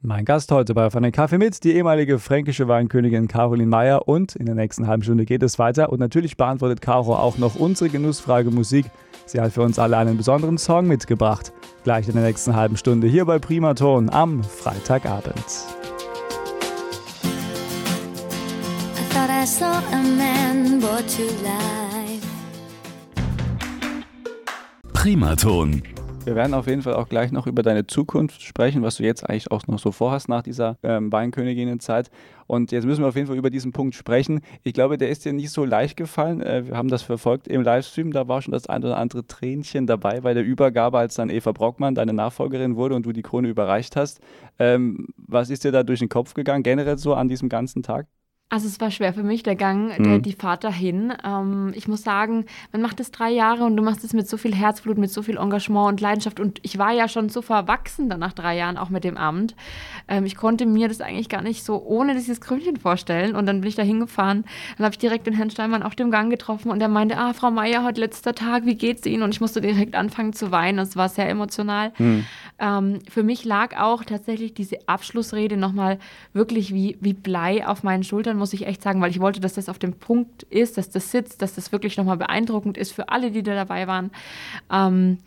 [0.00, 4.06] Mein Gast heute bei Von den Kaffee mit, die ehemalige fränkische Weinkönigin Caroline Meyer.
[4.06, 5.90] Und in der nächsten halben Stunde geht es weiter.
[5.90, 8.86] Und natürlich beantwortet Caro auch noch unsere Genussfrage Musik.
[9.26, 11.52] Sie hat für uns alle einen besonderen Song mitgebracht.
[11.82, 15.34] Gleich in der nächsten halben Stunde hier bei Primaton am Freitagabend.
[24.92, 25.82] Primaton
[26.28, 29.26] wir werden auf jeden Fall auch gleich noch über deine Zukunft sprechen, was du jetzt
[29.26, 32.10] eigentlich auch noch so vorhast nach dieser ähm, Weinköniginnenzeit.
[32.46, 34.42] Und jetzt müssen wir auf jeden Fall über diesen Punkt sprechen.
[34.62, 36.42] Ich glaube, der ist dir nicht so leicht gefallen.
[36.42, 38.12] Äh, wir haben das verfolgt im Livestream.
[38.12, 41.52] Da war schon das ein oder andere Tränchen dabei bei der Übergabe, als dann Eva
[41.52, 44.20] Brockmann deine Nachfolgerin wurde und du die Krone überreicht hast.
[44.58, 48.06] Ähm, was ist dir da durch den Kopf gegangen, generell so an diesem ganzen Tag?
[48.50, 50.22] Also es war schwer für mich, der Gang, der, mhm.
[50.22, 51.12] die Fahrt dahin.
[51.22, 54.38] Ähm, ich muss sagen, man macht es drei Jahre und du machst es mit so
[54.38, 56.40] viel Herzblut, mit so viel Engagement und Leidenschaft.
[56.40, 59.54] Und ich war ja schon so verwachsen dann nach drei Jahren auch mit dem Amt.
[60.08, 63.36] Ähm, ich konnte mir das eigentlich gar nicht so ohne dieses Krümchen vorstellen.
[63.36, 64.44] Und dann bin ich da hingefahren.
[64.78, 67.34] Dann habe ich direkt den Herrn Steinmann auf dem Gang getroffen und er meinte, ah,
[67.34, 69.24] Frau Meier, heute letzter Tag, wie geht's Ihnen?
[69.24, 70.78] Und ich musste direkt anfangen zu weinen.
[70.78, 71.92] Es war sehr emotional.
[71.98, 72.24] Mhm.
[72.58, 75.98] Ähm, für mich lag auch tatsächlich diese Abschlussrede nochmal
[76.32, 79.54] wirklich wie, wie Blei auf meinen Schultern muss ich echt sagen, weil ich wollte, dass
[79.54, 83.08] das auf dem Punkt ist, dass das sitzt, dass das wirklich nochmal beeindruckend ist für
[83.08, 84.10] alle, die da dabei waren.
[84.72, 85.18] Ähm,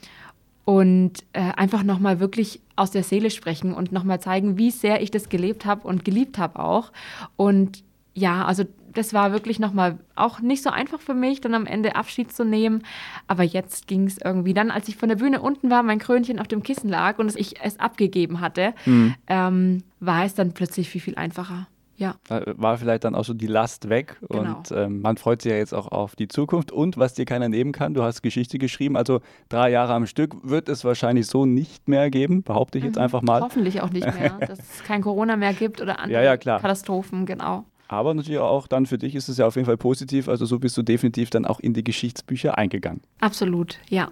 [0.65, 5.12] und äh, einfach nochmal wirklich aus der Seele sprechen und nochmal zeigen, wie sehr ich
[5.12, 6.91] das gelebt habe und geliebt habe auch.
[7.36, 11.65] Und ja, also das war wirklich nochmal auch nicht so einfach für mich, dann am
[11.65, 12.84] Ende Abschied zu nehmen.
[13.28, 14.54] Aber jetzt ging es irgendwie.
[14.54, 17.36] Dann, als ich von der Bühne unten war, mein Krönchen auf dem Kissen lag und
[17.36, 19.15] ich es abgegeben hatte, mhm.
[19.28, 21.67] ähm, war es dann plötzlich viel, viel einfacher.
[22.02, 22.16] Ja.
[22.28, 24.58] War vielleicht dann auch so die Last weg genau.
[24.58, 26.72] und ähm, man freut sich ja jetzt auch auf die Zukunft.
[26.72, 30.36] Und was dir keiner nehmen kann, du hast Geschichte geschrieben, also drei Jahre am Stück
[30.42, 33.04] wird es wahrscheinlich so nicht mehr geben, behaupte ich jetzt mhm.
[33.04, 33.42] einfach mal.
[33.42, 37.28] Hoffentlich auch nicht mehr, dass es kein Corona mehr gibt oder andere ja, ja, Katastrophen,
[37.28, 37.66] genau.
[37.88, 40.28] Aber natürlich auch dann für dich ist es ja auf jeden Fall positiv.
[40.28, 43.02] Also so bist du definitiv dann auch in die Geschichtsbücher eingegangen.
[43.20, 44.10] Absolut, ja.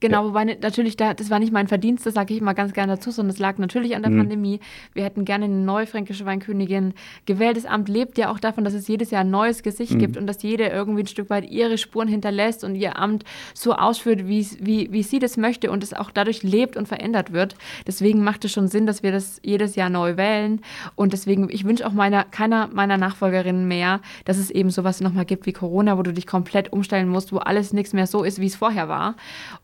[0.00, 0.28] Genau, ja.
[0.28, 3.10] wobei natürlich, da, das war nicht mein Verdienst, das sage ich immer ganz gerne dazu,
[3.10, 4.18] sondern es lag natürlich an der mhm.
[4.18, 4.60] Pandemie.
[4.92, 6.94] Wir hätten gerne eine neue fränkische Weinkönigin
[7.26, 7.56] gewählt.
[7.56, 9.98] Das Amt lebt ja auch davon, dass es jedes Jahr ein neues Gesicht mhm.
[10.00, 13.72] gibt und dass jede irgendwie ein Stück weit ihre Spuren hinterlässt und ihr Amt so
[13.72, 17.54] ausführt, wie, wie, wie sie das möchte und es auch dadurch lebt und verändert wird.
[17.86, 20.60] Deswegen macht es schon Sinn, dass wir das jedes Jahr neu wählen.
[20.96, 25.24] Und deswegen, ich wünsche auch meiner, keiner meiner Nachfolgerinnen mehr, dass es eben sowas nochmal
[25.24, 28.40] gibt wie Corona, wo du dich komplett umstellen musst, wo alles nichts mehr so ist,
[28.40, 29.16] wie es vorher war.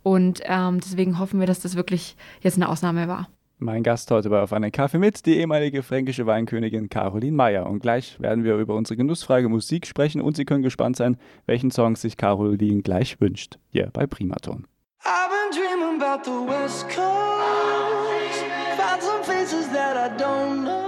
[0.02, 3.28] Und und ähm, deswegen hoffen wir, dass das wirklich jetzt eine Ausnahme war.
[3.58, 7.66] Mein Gast heute bei Auf einen Kaffee mit, die ehemalige fränkische Weinkönigin Caroline Meyer.
[7.66, 11.70] Und gleich werden wir über unsere genussfreie Musik sprechen und Sie können gespannt sein, welchen
[11.70, 13.58] Song sich Caroline gleich wünscht.
[13.68, 14.66] Hier bei Primaton.
[15.04, 18.44] I've been dreaming about the West Coast.
[18.78, 20.79] Found some faces that I don't know.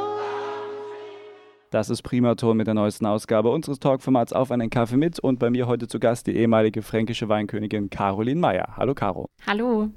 [1.73, 5.49] Das ist Primaton mit der neuesten Ausgabe unseres Talkformats Auf einen Kaffee mit und bei
[5.49, 8.77] mir heute zu Gast die ehemalige fränkische Weinkönigin Caroline Meyer.
[8.77, 9.31] Hallo Caro.
[9.47, 9.89] Hallo.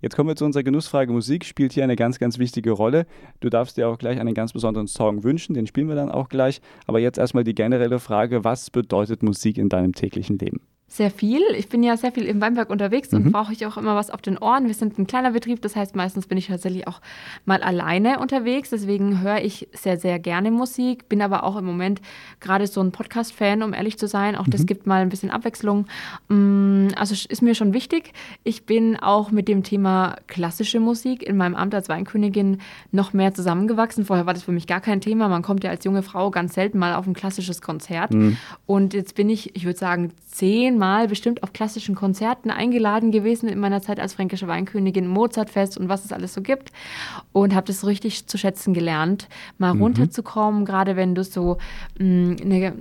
[0.00, 1.12] Jetzt kommen wir zu unserer Genussfrage.
[1.12, 3.04] Musik spielt hier eine ganz, ganz wichtige Rolle.
[3.40, 6.30] Du darfst dir auch gleich einen ganz besonderen Song wünschen, den spielen wir dann auch
[6.30, 6.62] gleich.
[6.86, 10.62] Aber jetzt erstmal die generelle Frage, was bedeutet Musik in deinem täglichen Leben?
[10.92, 11.40] Sehr viel.
[11.56, 13.30] Ich bin ja sehr viel im Weinberg unterwegs und mhm.
[13.30, 14.66] brauche ich auch immer was auf den Ohren.
[14.66, 17.00] Wir sind ein kleiner Betrieb, das heißt, meistens bin ich tatsächlich auch
[17.44, 18.70] mal alleine unterwegs.
[18.70, 22.02] Deswegen höre ich sehr, sehr gerne Musik, bin aber auch im Moment
[22.40, 24.34] gerade so ein Podcast-Fan, um ehrlich zu sein.
[24.34, 24.50] Auch mhm.
[24.50, 25.86] das gibt mal ein bisschen Abwechslung.
[26.26, 28.12] Mm, also ist mir schon wichtig.
[28.42, 32.58] Ich bin auch mit dem Thema klassische Musik in meinem Amt als Weinkönigin
[32.90, 34.04] noch mehr zusammengewachsen.
[34.04, 35.28] Vorher war das für mich gar kein Thema.
[35.28, 38.12] Man kommt ja als junge Frau ganz selten mal auf ein klassisches Konzert.
[38.12, 38.38] Mhm.
[38.66, 43.48] Und jetzt bin ich, ich würde sagen, zehn Mal bestimmt auf klassischen Konzerten eingeladen gewesen
[43.50, 46.72] in meiner Zeit als fränkische Weinkönigin, Mozartfest und was es alles so gibt.
[47.32, 49.82] Und habe das richtig zu schätzen gelernt, mal mhm.
[49.82, 51.58] runterzukommen, gerade wenn du so
[51.98, 52.72] mh, mm, eine,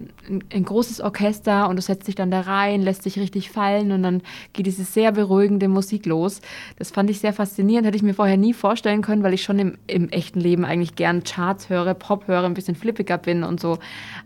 [0.54, 4.02] ein großes Orchester und du setzt dich dann da rein, lässt dich richtig fallen und
[4.02, 4.22] dann
[4.54, 6.42] geht diese sehr beruhigende Musik los.
[6.78, 9.60] Das fand ich sehr faszinierend, hätte ich mir vorher nie vorstellen können, weil ich schon
[9.60, 13.60] im, im echten Leben eigentlich gern Charts höre, Pop höre, ein bisschen flippiger bin und
[13.60, 13.78] so.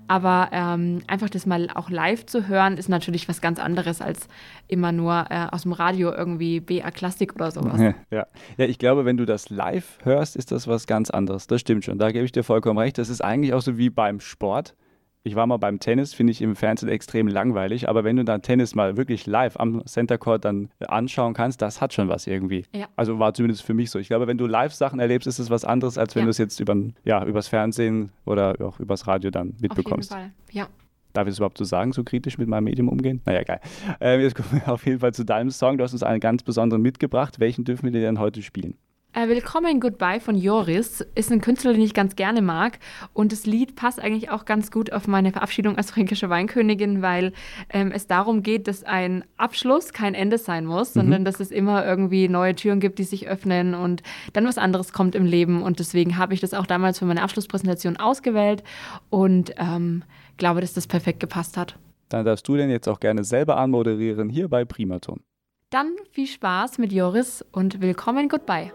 [0.07, 4.27] Aber ähm, einfach das mal auch live zu hören, ist natürlich was ganz anderes als
[4.67, 7.79] immer nur äh, aus dem Radio irgendwie BA Klassik oder sowas.
[7.79, 8.27] Ja.
[8.57, 11.47] ja, ich glaube, wenn du das live hörst, ist das was ganz anderes.
[11.47, 11.97] Das stimmt schon.
[11.97, 12.97] Da gebe ich dir vollkommen recht.
[12.97, 14.75] Das ist eigentlich auch so wie beim Sport.
[15.25, 18.41] Ich war mal beim Tennis, finde ich im Fernsehen extrem langweilig, aber wenn du dann
[18.41, 22.65] Tennis mal wirklich live am Center Court dann anschauen kannst, das hat schon was irgendwie.
[22.75, 22.87] Ja.
[22.97, 23.99] Also war zumindest für mich so.
[23.99, 26.25] Ich glaube, wenn du Live-Sachen erlebst, ist es was anderes, als wenn ja.
[26.25, 30.11] du es jetzt über, ja, übers Fernsehen oder auch übers Radio dann mitbekommst.
[30.11, 30.67] Auf jeden Fall, ja.
[31.13, 33.21] Darf ich es überhaupt so sagen, so kritisch mit meinem Medium umgehen?
[33.25, 33.59] Naja, geil.
[34.01, 35.77] Ähm, jetzt kommen wir auf jeden Fall zu deinem Song.
[35.77, 37.39] Du hast uns einen ganz besonderen mitgebracht.
[37.39, 38.75] Welchen dürfen wir dir denn heute spielen?
[39.15, 42.79] Äh, Willkommen Goodbye von Joris ist ein Künstler, den ich ganz gerne mag.
[43.13, 47.31] Und das Lied passt eigentlich auch ganz gut auf meine Verabschiedung als fränkische Weinkönigin, weil
[47.69, 51.01] ähm, es darum geht, dass ein Abschluss kein Ende sein muss, mhm.
[51.01, 54.01] sondern dass es immer irgendwie neue Türen gibt, die sich öffnen und
[54.33, 55.61] dann was anderes kommt im Leben.
[55.61, 58.63] Und deswegen habe ich das auch damals für meine Abschlusspräsentation ausgewählt
[59.11, 60.03] und ähm,
[60.37, 61.77] glaube, dass das perfekt gepasst hat.
[62.09, 65.21] Dann darfst du denn jetzt auch gerne selber anmoderieren hier bei Primaton.
[65.69, 68.71] Dann viel Spaß mit Joris und willkommen Goodbye.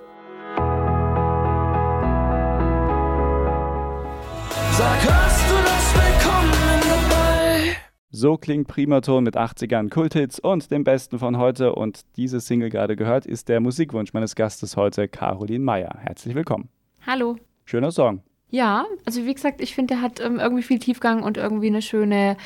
[4.73, 7.77] Sag, hörst du das Willkommen dabei?
[8.11, 11.75] So klingt Primaton mit 80ern Kulthits und dem Besten von heute.
[11.75, 15.97] Und diese Single gerade gehört, ist der Musikwunsch meines Gastes heute, Caroline Meyer.
[16.01, 16.69] Herzlich willkommen.
[17.07, 17.37] Hallo.
[17.65, 18.23] Schöner Song.
[18.51, 21.83] Ja, also wie gesagt, ich finde, der hat ähm, irgendwie viel Tiefgang und irgendwie eine
[21.83, 22.37] schöne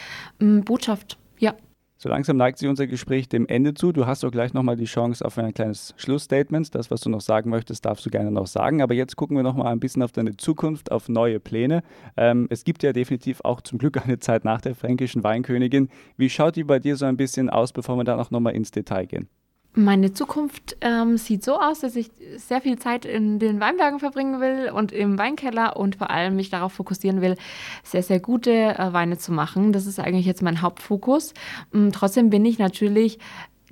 [0.41, 1.19] ähm, Botschaft.
[1.39, 1.55] Ja.
[1.97, 3.93] So langsam neigt sich unser Gespräch dem Ende zu.
[3.93, 6.75] Du hast doch gleich nochmal die Chance auf ein kleines Schlussstatement.
[6.75, 8.83] Das, was du noch sagen möchtest, darfst du gerne noch sagen.
[8.83, 11.85] Aber jetzt gucken wir nochmal ein bisschen auf deine Zukunft, auf neue Pläne.
[12.17, 15.89] Ähm, es gibt ja definitiv auch zum Glück eine Zeit nach der fränkischen Weinkönigin.
[16.17, 18.73] Wie schaut die bei dir so ein bisschen aus, bevor wir dann auch nochmal ins
[18.73, 19.29] Detail gehen?
[19.75, 24.39] Meine Zukunft ähm, sieht so aus, dass ich sehr viel Zeit in den Weinbergen verbringen
[24.39, 27.37] will und im Weinkeller und vor allem mich darauf fokussieren will,
[27.83, 29.73] sehr, sehr gute äh, Weine zu machen.
[29.73, 31.33] Das ist eigentlich jetzt mein Hauptfokus.
[31.73, 33.19] Ähm, trotzdem bin ich natürlich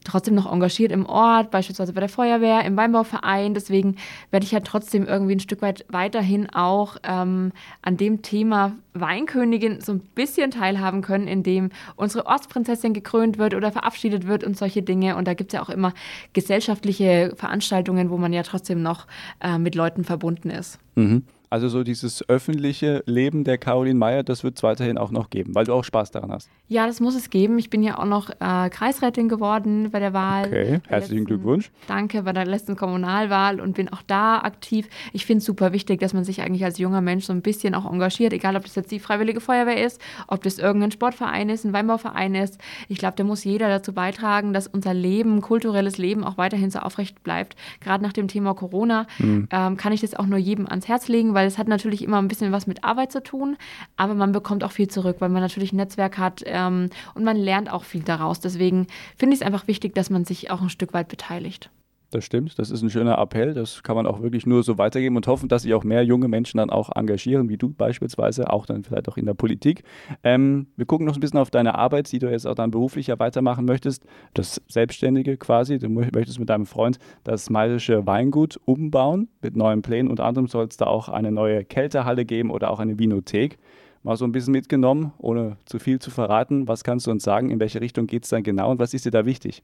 [0.04, 3.54] trotzdem noch engagiert im Ort, beispielsweise bei der Feuerwehr, im Weinbauverein.
[3.54, 3.96] Deswegen
[4.30, 9.80] werde ich ja trotzdem irgendwie ein Stück weit weiterhin auch ähm, an dem Thema Weinkönigin
[9.80, 14.82] so ein bisschen teilhaben können, indem unsere Ortsprinzessin gekrönt wird oder verabschiedet wird und solche
[14.82, 15.16] Dinge.
[15.16, 15.92] Und da gibt es ja auch immer
[16.32, 19.06] gesellschaftliche Veranstaltungen, wo man ja trotzdem noch
[19.40, 20.78] äh, mit Leuten verbunden ist.
[20.94, 21.24] Mhm.
[21.52, 25.52] Also so dieses öffentliche Leben der Caroline Meyer, das wird es weiterhin auch noch geben,
[25.56, 26.48] weil du auch Spaß daran hast.
[26.68, 27.58] Ja, das muss es geben.
[27.58, 30.46] Ich bin ja auch noch äh, Kreisrätin geworden bei der Wahl.
[30.46, 31.72] Okay, herzlichen letzten, Glückwunsch.
[31.88, 34.88] Danke, bei der letzten Kommunalwahl und bin auch da aktiv.
[35.12, 37.74] Ich finde es super wichtig, dass man sich eigentlich als junger Mensch so ein bisschen
[37.74, 41.64] auch engagiert, egal ob das jetzt die Freiwillige Feuerwehr ist, ob das irgendein Sportverein ist,
[41.64, 42.58] ein Weinbauverein ist.
[42.86, 46.78] Ich glaube, da muss jeder dazu beitragen, dass unser Leben, kulturelles Leben auch weiterhin so
[46.78, 47.56] aufrecht bleibt.
[47.80, 49.48] Gerade nach dem Thema Corona mhm.
[49.50, 52.04] ähm, kann ich das auch nur jedem ans Herz legen, weil weil es hat natürlich
[52.04, 53.56] immer ein bisschen was mit Arbeit zu tun,
[53.96, 57.38] aber man bekommt auch viel zurück, weil man natürlich ein Netzwerk hat ähm, und man
[57.38, 58.40] lernt auch viel daraus.
[58.40, 61.70] Deswegen finde ich es einfach wichtig, dass man sich auch ein Stück weit beteiligt.
[62.12, 63.54] Das stimmt, das ist ein schöner Appell.
[63.54, 66.26] Das kann man auch wirklich nur so weitergeben und hoffen, dass sich auch mehr junge
[66.26, 69.84] Menschen dann auch engagieren, wie du beispielsweise, auch dann vielleicht auch in der Politik.
[70.24, 73.20] Ähm, wir gucken noch ein bisschen auf deine Arbeit, die du jetzt auch dann beruflicher
[73.20, 74.04] weitermachen möchtest.
[74.34, 75.78] Das Selbstständige quasi.
[75.78, 80.10] Du möchtest mit deinem Freund das Maisische Weingut umbauen mit neuen Plänen.
[80.10, 83.58] Unter anderem soll es da auch eine neue Kältehalle geben oder auch eine Vinothek.
[84.02, 86.66] Mal so ein bisschen mitgenommen, ohne zu viel zu verraten.
[86.66, 87.50] Was kannst du uns sagen?
[87.50, 89.62] In welche Richtung geht es dann genau und was ist dir da wichtig?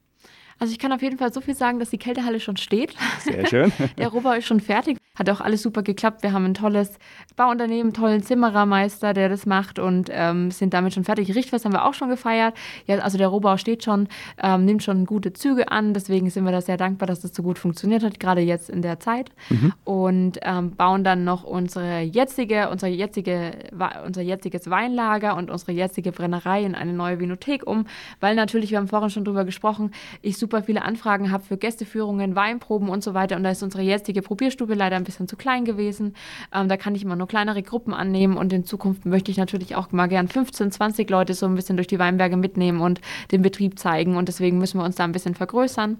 [0.59, 2.95] Also ich kann auf jeden Fall so viel sagen, dass die Kältehalle schon steht.
[3.21, 3.73] Sehr schön.
[3.99, 4.99] Der Rohbau ist schon fertig.
[5.17, 6.23] Hat auch alles super geklappt.
[6.23, 6.99] Wir haben ein tolles
[7.37, 11.35] Bauunternehmen, einen tollen Zimmerermeister, der das macht und ähm, sind damit schon fertig.
[11.35, 12.55] Richtfest haben wir auch schon gefeiert.
[12.87, 14.09] Ja, also der Rohbau steht schon,
[14.43, 15.95] ähm, nimmt schon gute Züge an.
[15.95, 18.83] Deswegen sind wir da sehr dankbar, dass das so gut funktioniert hat, gerade jetzt in
[18.83, 19.31] der Zeit.
[19.49, 19.73] Mhm.
[19.85, 23.53] Und ähm, bauen dann noch unsere jetzige, unsere jetzige,
[24.07, 27.87] unser jetziges Weinlager und unsere jetzige Brennerei in eine neue Vinothek um,
[28.21, 32.37] weil natürlich, wir haben vorhin schon drüber gesprochen, ich super viele Anfragen habe für Gästeführungen,
[32.37, 33.37] Weinproben und so weiter.
[33.37, 36.15] Und da ist unsere jetzige Probierstube leider ein bisschen zu klein gewesen.
[36.53, 39.75] Ähm, da kann ich immer nur kleinere Gruppen annehmen und in Zukunft möchte ich natürlich
[39.75, 43.01] auch mal gern 15, 20 Leute so ein bisschen durch die Weinberge mitnehmen und
[43.33, 44.17] den Betrieb zeigen.
[44.17, 45.97] Und deswegen müssen wir uns da ein bisschen vergrößern.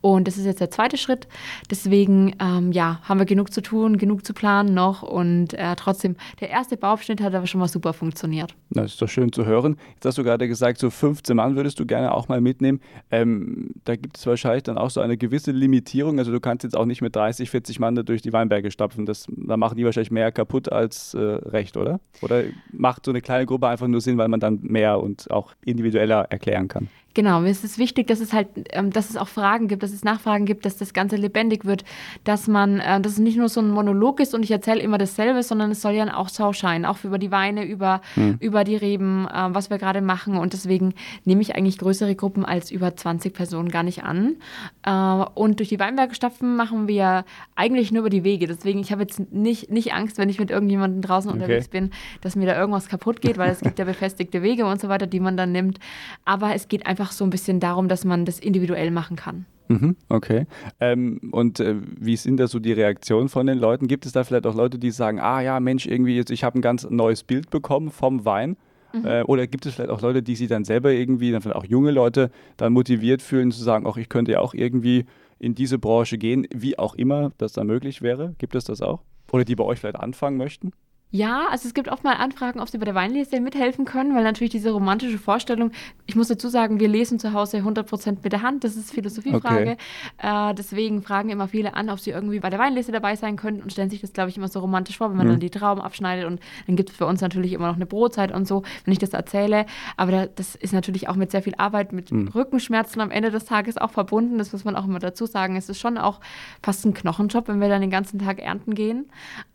[0.00, 1.28] Und das ist jetzt der zweite Schritt.
[1.70, 5.02] Deswegen, ähm, ja, haben wir genug zu tun, genug zu planen noch.
[5.02, 8.54] Und äh, trotzdem, der erste Bauabschnitt hat aber schon mal super funktioniert.
[8.70, 9.76] Das ist doch schön zu hören.
[9.94, 12.80] Jetzt hast du gerade gesagt, so 15 Mann würdest du gerne auch mal mitnehmen.
[13.10, 16.18] Ähm, da gibt es wahrscheinlich dann auch so eine gewisse Limitierung.
[16.18, 19.06] Also du kannst jetzt auch nicht mit 30, 40 Mann da durch die Weinberge stapfen.
[19.06, 22.00] Das, da machen die wahrscheinlich mehr kaputt als äh, recht, oder?
[22.22, 25.54] Oder macht so eine kleine Gruppe einfach nur Sinn, weil man dann mehr und auch
[25.64, 26.88] individueller erklären kann?
[27.14, 29.92] Genau, mir ist es wichtig, dass es halt, ähm, dass es auch Fragen gibt, dass
[29.92, 31.84] es Nachfragen gibt, dass das Ganze lebendig wird,
[32.24, 34.98] dass man, äh, dass es nicht nur so ein Monolog ist und ich erzähle immer
[34.98, 38.36] dasselbe, sondern es soll ja auch Schauschein, auch über die Weine, über, hm.
[38.40, 40.36] über die Reben, äh, was wir gerade machen.
[40.36, 44.36] Und deswegen nehme ich eigentlich größere Gruppen als über 20 Personen gar nicht an.
[44.82, 44.90] Äh,
[45.34, 47.24] und durch die Weinberge stapfen machen wir
[47.54, 48.46] eigentlich nur über die Wege.
[48.46, 51.40] Deswegen, ich habe jetzt nicht, nicht Angst, wenn ich mit irgendjemandem draußen okay.
[51.40, 51.90] unterwegs bin,
[52.22, 55.06] dass mir da irgendwas kaputt geht, weil es gibt ja befestigte Wege und so weiter,
[55.06, 55.78] die man dann nimmt.
[56.24, 59.44] Aber es geht einfach einfach so ein bisschen darum, dass man das individuell machen kann.
[59.68, 60.46] Mhm, okay.
[60.80, 63.88] Ähm, und äh, wie sind da so die Reaktionen von den Leuten?
[63.88, 66.58] Gibt es da vielleicht auch Leute, die sagen, ah ja, Mensch, irgendwie jetzt, ich habe
[66.58, 68.56] ein ganz neues Bild bekommen vom Wein?
[68.92, 69.06] Mhm.
[69.06, 71.64] Äh, oder gibt es vielleicht auch Leute, die sich dann selber irgendwie, dann vielleicht auch
[71.64, 75.04] junge Leute, dann motiviert fühlen zu sagen, auch ich könnte ja auch irgendwie
[75.38, 78.34] in diese Branche gehen, wie auch immer das dann möglich wäre?
[78.38, 79.02] Gibt es das auch?
[79.32, 80.72] Oder die bei euch vielleicht anfangen möchten?
[81.14, 84.24] Ja, also es gibt oft mal Anfragen, ob sie bei der Weinlese mithelfen können, weil
[84.24, 85.70] natürlich diese romantische Vorstellung,
[86.06, 89.76] ich muss dazu sagen, wir lesen zu Hause 100% mit der Hand, das ist Philosophiefrage.
[90.18, 90.50] Okay.
[90.50, 93.62] Äh, deswegen fragen immer viele an, ob sie irgendwie bei der Weinlese dabei sein können
[93.62, 95.30] und stellen sich das, glaube ich, immer so romantisch vor, wenn man mhm.
[95.30, 98.32] dann die Trauben abschneidet und dann gibt es für uns natürlich immer noch eine Brotzeit
[98.32, 99.66] und so, wenn ich das erzähle.
[99.96, 102.26] Aber da, das ist natürlich auch mit sehr viel Arbeit, mit mhm.
[102.26, 104.38] Rückenschmerzen am Ende des Tages auch verbunden.
[104.38, 105.54] Das muss man auch immer dazu sagen.
[105.54, 106.18] Es ist schon auch
[106.60, 109.06] fast ein Knochenjob, wenn wir dann den ganzen Tag ernten gehen.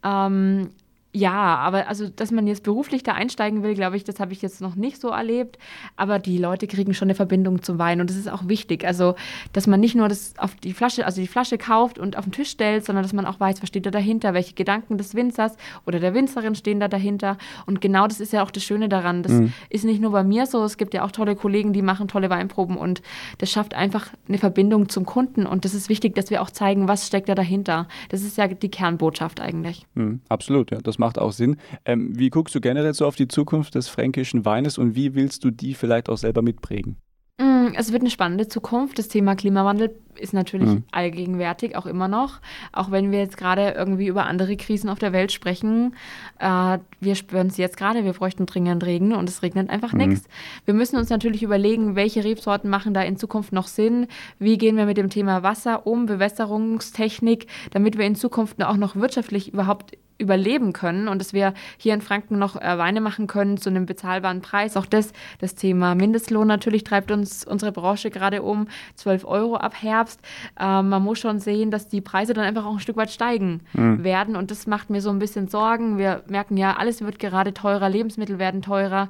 [0.06, 0.70] Ähm,
[1.12, 4.44] ja, aber also, dass man jetzt beruflich da einsteigen will, glaube ich, das habe ich
[4.44, 5.58] jetzt noch nicht so erlebt.
[5.96, 8.86] Aber die Leute kriegen schon eine Verbindung zum Wein und das ist auch wichtig.
[8.86, 9.16] Also,
[9.52, 12.32] dass man nicht nur das auf die Flasche, also die Flasche kauft und auf den
[12.32, 15.58] Tisch stellt, sondern dass man auch weiß, was steht da dahinter, welche Gedanken des Winzers
[15.88, 17.40] oder der Winzerin stehen da dahinter.
[17.66, 19.24] Und genau das ist ja auch das Schöne daran.
[19.24, 19.52] Das mhm.
[19.72, 22.30] ist nicht nur bei mir so, es gibt ja auch tolle Kollegen, die machen tolle
[22.30, 23.02] Weinproben und
[23.40, 25.48] das schafft einfach eine Verbindung zum Kunden.
[25.48, 27.88] Und das ist wichtig, dass wir auch zeigen, was steckt da dahinter.
[28.10, 29.88] Das ist ja die Kernbotschaft eigentlich.
[29.96, 30.78] Mhm, absolut, ja.
[30.84, 31.58] Das macht auch Sinn.
[31.86, 35.44] Ähm, wie guckst du generell so auf die Zukunft des fränkischen Weines und wie willst
[35.44, 36.98] du die vielleicht auch selber mitprägen?
[37.40, 39.00] Mm, Mm, es wird eine spannende Zukunft.
[39.00, 40.84] Das Thema Klimawandel ist natürlich mhm.
[40.92, 42.40] allgegenwärtig, auch immer noch.
[42.74, 45.96] Auch wenn wir jetzt gerade irgendwie über andere Krisen auf der Welt sprechen.
[46.40, 50.00] Äh, wir spüren es jetzt gerade, wir bräuchten dringend Regen und es regnet einfach mhm.
[50.00, 50.28] nichts.
[50.66, 54.08] Wir müssen uns natürlich überlegen, welche Rebsorten machen da in Zukunft noch Sinn.
[54.40, 58.96] Wie gehen wir mit dem Thema Wasser um, Bewässerungstechnik, damit wir in Zukunft auch noch
[58.96, 63.58] wirtschaftlich überhaupt überleben können und dass wir hier in Franken noch äh, Weine machen können
[63.58, 64.78] zu einem bezahlbaren Preis.
[64.78, 68.68] Auch das, das Thema Mindestlohn natürlich treibt uns unsere Branche gerade um.
[68.96, 70.20] 12 Euro ab Herbst.
[70.60, 73.62] Äh, man muss schon sehen, dass die Preise dann einfach auch ein Stück weit steigen
[73.74, 74.04] mhm.
[74.04, 75.98] werden und das macht mir so ein bisschen Sorgen.
[75.98, 79.10] Wir merken ja, alles wird gerade teurer, Lebensmittel werden teurer.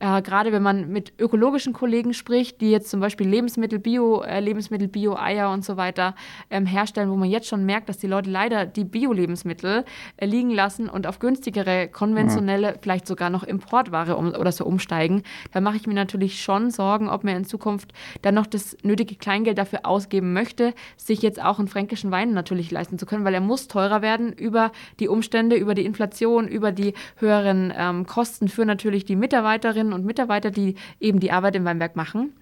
[0.00, 4.40] Äh, gerade wenn man mit ökologischen Kollegen spricht, die jetzt zum Beispiel Lebensmittel, Bio, äh,
[4.40, 6.14] Lebensmittel, Bio-Eier und so weiter
[6.48, 9.84] ähm, herstellen, wo man jetzt schon merkt, dass die Leute leider die Bio-Lebensmittel
[10.16, 15.22] äh, liegen lassen und auf günstigere, konventionelle, vielleicht sogar noch Importware um, oder so umsteigen,
[15.52, 19.16] da mache ich mir natürlich schon Sorgen, ob mir in Zukunft dann noch das nötige
[19.16, 23.34] Kleingeld dafür ausgeben möchte, sich jetzt auch einen fränkischen Wein natürlich leisten zu können, weil
[23.34, 28.48] er muss teurer werden über die Umstände, über die Inflation, über die höheren ähm, Kosten
[28.48, 32.32] für natürlich die Mitarbeiterinnen und Mitarbeiter, die eben die Arbeit im Weinberg machen.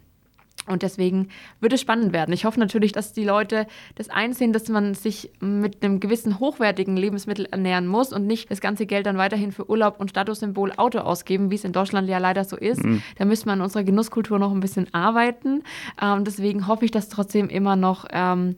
[0.66, 1.28] Und deswegen
[1.60, 2.32] wird es spannend werden.
[2.32, 6.96] Ich hoffe natürlich, dass die Leute das einsehen, dass man sich mit einem gewissen hochwertigen
[6.96, 10.98] Lebensmittel ernähren muss und nicht das ganze Geld dann weiterhin für Urlaub und Statussymbol Auto
[10.98, 12.84] ausgeben, wie es in Deutschland ja leider so ist.
[12.84, 13.02] Mhm.
[13.16, 15.62] Da müssen wir an unserer Genusskultur noch ein bisschen arbeiten.
[16.00, 18.56] Ähm, deswegen hoffe ich, dass trotzdem immer noch ähm,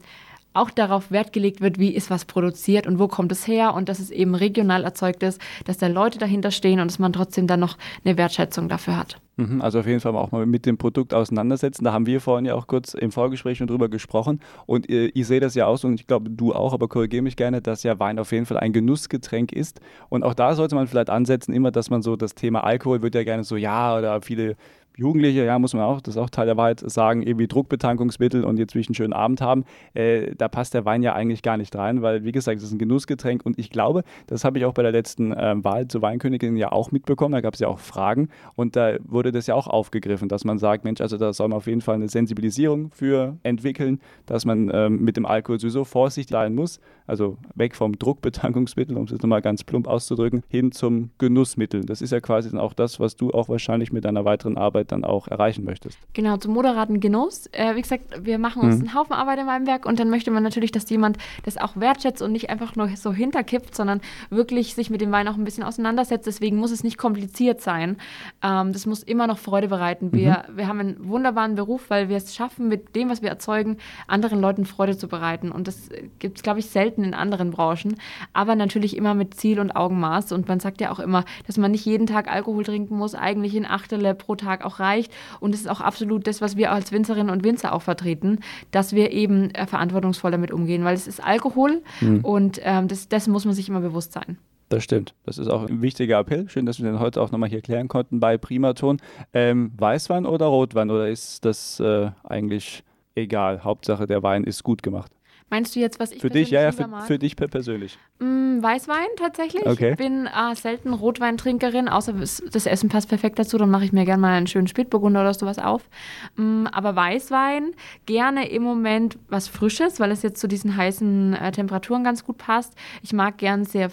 [0.53, 3.89] auch darauf Wert gelegt wird, wie ist was produziert und wo kommt es her und
[3.89, 7.47] dass es eben regional erzeugt ist, dass da Leute dahinter stehen und dass man trotzdem
[7.47, 9.17] dann noch eine Wertschätzung dafür hat.
[9.37, 11.85] Mhm, also auf jeden Fall auch mal mit dem Produkt auseinandersetzen.
[11.85, 15.39] Da haben wir vorhin ja auch kurz im Vorgespräch schon drüber gesprochen und ich sehe
[15.39, 18.19] das ja aus und ich glaube du auch, aber korrigiere mich gerne, dass ja Wein
[18.19, 21.89] auf jeden Fall ein Genussgetränk ist und auch da sollte man vielleicht ansetzen, immer, dass
[21.89, 24.57] man so das Thema Alkohol wird ja gerne so, ja, oder viele
[25.01, 28.59] Jugendliche, ja, muss man auch, das ist auch Teil der Wahrheit, sagen, irgendwie Druckbetankungsmittel und
[28.59, 29.65] jetzt will ich einen schönen Abend haben.
[29.95, 32.71] Äh, da passt der Wein ja eigentlich gar nicht rein, weil, wie gesagt, es ist
[32.71, 36.03] ein Genussgetränk und ich glaube, das habe ich auch bei der letzten äh, Wahl zur
[36.03, 37.31] Weinkönigin ja auch mitbekommen.
[37.33, 40.59] Da gab es ja auch Fragen und da wurde das ja auch aufgegriffen, dass man
[40.59, 44.69] sagt, Mensch, also da soll man auf jeden Fall eine Sensibilisierung für entwickeln, dass man
[44.71, 46.79] ähm, mit dem Alkohol sowieso vorsichtig sein muss.
[47.07, 51.81] Also weg vom Druckbetankungsmittel, um es jetzt nochmal ganz plump auszudrücken, hin zum Genussmittel.
[51.81, 54.90] Das ist ja quasi dann auch das, was du auch wahrscheinlich mit deiner weiteren Arbeit
[54.91, 55.97] Dann auch erreichen möchtest.
[56.13, 57.47] Genau, zum moderaten Genuss.
[57.53, 58.81] Äh, wie gesagt, wir machen uns mhm.
[58.81, 61.77] einen Haufen Arbeit in meinem Werk und dann möchte man natürlich, dass jemand das auch
[61.77, 65.45] wertschätzt und nicht einfach nur so hinterkippt, sondern wirklich sich mit dem Wein auch ein
[65.45, 66.27] bisschen auseinandersetzt.
[66.27, 67.95] Deswegen muss es nicht kompliziert sein.
[68.43, 70.11] Ähm, das muss immer noch Freude bereiten.
[70.11, 70.57] Wir, mhm.
[70.57, 73.77] wir haben einen wunderbaren Beruf, weil wir es schaffen, mit dem, was wir erzeugen,
[74.07, 75.51] anderen Leuten Freude zu bereiten.
[75.51, 77.95] Und das gibt es, glaube ich, selten in anderen Branchen.
[78.33, 80.33] Aber natürlich immer mit Ziel und Augenmaß.
[80.33, 83.55] Und man sagt ja auch immer, dass man nicht jeden Tag Alkohol trinken muss, eigentlich
[83.55, 85.11] in Achtele pro Tag auch auch reicht.
[85.39, 88.39] Und es ist auch absolut das, was wir als Winzerinnen und Winzer auch vertreten,
[88.71, 92.19] dass wir eben äh, verantwortungsvoll damit umgehen, weil es ist Alkohol mhm.
[92.23, 94.37] und ähm, das, dessen muss man sich immer bewusst sein.
[94.69, 95.13] Das stimmt.
[95.25, 96.47] Das ist auch ein wichtiger Appell.
[96.47, 99.01] Schön, dass wir den heute auch nochmal hier klären konnten bei Primaton.
[99.33, 103.65] Ähm, Weißwein oder Rotwein oder ist das äh, eigentlich egal?
[103.65, 105.11] Hauptsache, der Wein ist gut gemacht.
[105.51, 107.99] Meinst du jetzt, was ich für dich, ja, ja, für, für, dich persönlich?
[108.19, 109.65] Mm, Weißwein tatsächlich.
[109.65, 109.91] Okay.
[109.91, 113.57] Ich bin äh, selten Rotweintrinkerin, außer das Essen passt perfekt dazu.
[113.57, 115.89] Dann mache ich mir gerne mal einen schönen Spätburgunder oder sowas auf.
[116.37, 117.73] Mm, aber Weißwein
[118.05, 122.37] gerne im Moment was Frisches, weil es jetzt zu diesen heißen äh, Temperaturen ganz gut
[122.37, 122.73] passt.
[123.01, 123.91] Ich mag gern sehr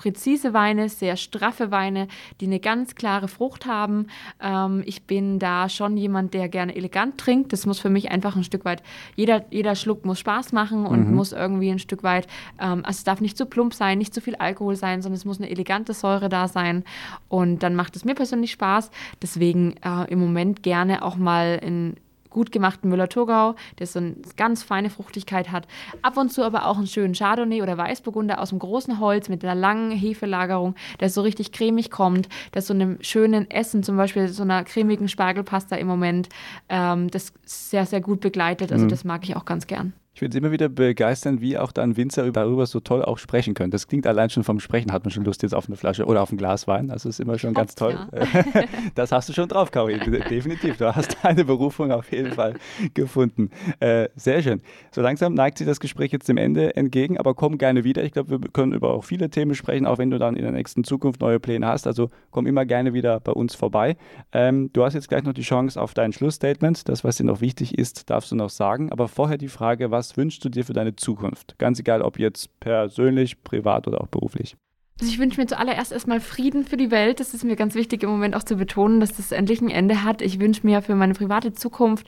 [0.00, 2.08] präzise Weine, sehr straffe Weine,
[2.40, 4.06] die eine ganz klare Frucht haben.
[4.40, 7.52] Ähm, ich bin da schon jemand, der gerne elegant trinkt.
[7.52, 8.82] Das muss für mich einfach ein Stück weit,
[9.14, 11.14] jeder, jeder Schluck muss Spaß machen und mhm.
[11.14, 14.22] muss irgendwie ein Stück weit, ähm, also es darf nicht zu plump sein, nicht zu
[14.22, 16.82] viel Alkohol sein, sondern es muss eine elegante Säure da sein.
[17.28, 18.90] Und dann macht es mir persönlich Spaß.
[19.20, 21.96] Deswegen äh, im Moment gerne auch mal in
[22.30, 25.66] gut gemachten Müller-Thurgau, der so eine ganz feine Fruchtigkeit hat.
[26.02, 29.44] Ab und zu aber auch einen schönen Chardonnay oder Weißburgunder aus dem großen Holz mit
[29.44, 34.28] einer langen Hefelagerung, der so richtig cremig kommt, der so einem schönen Essen, zum Beispiel
[34.28, 36.28] so einer cremigen Spargelpasta im Moment,
[36.68, 38.72] ähm, das sehr, sehr gut begleitet.
[38.72, 38.88] Also mhm.
[38.88, 39.92] das mag ich auch ganz gern.
[40.20, 43.54] Ich finde es immer wieder begeisternd, wie auch dann Winzer darüber so toll auch sprechen
[43.54, 43.70] können.
[43.70, 46.20] Das klingt allein schon vom Sprechen, hat man schon Lust jetzt auf eine Flasche oder
[46.20, 46.88] auf ein Glas Wein.
[46.88, 47.98] Das ist immer schon ganz toll.
[48.12, 48.44] Ja.
[48.94, 49.98] Das hast du schon drauf, Kauri.
[49.98, 50.76] Definitiv.
[50.76, 52.56] Du hast deine Berufung auf jeden Fall
[52.92, 53.48] gefunden.
[53.78, 54.60] Äh, sehr schön.
[54.90, 58.04] So langsam neigt sich das Gespräch jetzt dem Ende entgegen, aber komm gerne wieder.
[58.04, 60.52] Ich glaube, wir können über auch viele Themen sprechen, auch wenn du dann in der
[60.52, 61.86] nächsten Zukunft neue Pläne hast.
[61.86, 63.96] Also komm immer gerne wieder bei uns vorbei.
[64.32, 66.90] Ähm, du hast jetzt gleich noch die Chance auf dein Schlussstatement.
[66.90, 68.92] Das, was dir noch wichtig ist, darfst du noch sagen.
[68.92, 71.56] Aber vorher die Frage, was wünschst du dir für deine Zukunft?
[71.58, 74.56] Ganz egal, ob jetzt persönlich, privat oder auch beruflich.
[75.00, 77.20] Also ich wünsche mir zuallererst erstmal Frieden für die Welt.
[77.20, 80.04] Das ist mir ganz wichtig im Moment auch zu betonen, dass das endlich ein Ende
[80.04, 80.20] hat.
[80.20, 82.06] Ich wünsche mir für meine private Zukunft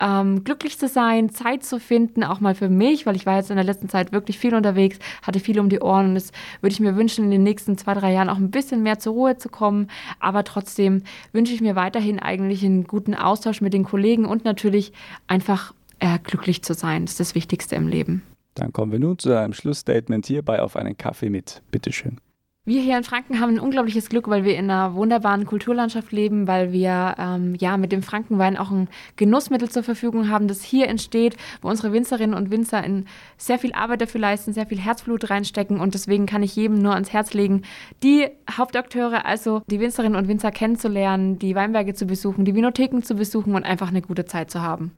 [0.00, 3.50] ähm, glücklich zu sein, Zeit zu finden, auch mal für mich, weil ich war jetzt
[3.50, 6.72] in der letzten Zeit wirklich viel unterwegs, hatte viel um die Ohren und das würde
[6.72, 9.36] ich mir wünschen, in den nächsten zwei, drei Jahren auch ein bisschen mehr zur Ruhe
[9.36, 9.86] zu kommen.
[10.18, 14.92] Aber trotzdem wünsche ich mir weiterhin eigentlich einen guten Austausch mit den Kollegen und natürlich
[15.28, 17.04] einfach äh, glücklich zu sein.
[17.04, 18.22] Das ist das Wichtigste im Leben.
[18.54, 21.62] Dann kommen wir nun zu einem Schlussstatement hier bei Auf einen Kaffee mit.
[21.70, 22.20] Bitteschön.
[22.64, 26.46] Wir hier in Franken haben ein unglaubliches Glück, weil wir in einer wunderbaren Kulturlandschaft leben,
[26.46, 30.86] weil wir ähm, ja mit dem Frankenwein auch ein Genussmittel zur Verfügung haben, das hier
[30.86, 35.28] entsteht, wo unsere Winzerinnen und Winzer in sehr viel Arbeit dafür leisten, sehr viel Herzblut
[35.28, 37.62] reinstecken und deswegen kann ich jedem nur ans Herz legen,
[38.04, 43.16] die Hauptakteure, also die Winzerinnen und Winzer kennenzulernen, die Weinberge zu besuchen, die Vinotheken zu
[43.16, 44.92] besuchen und einfach eine gute Zeit zu haben.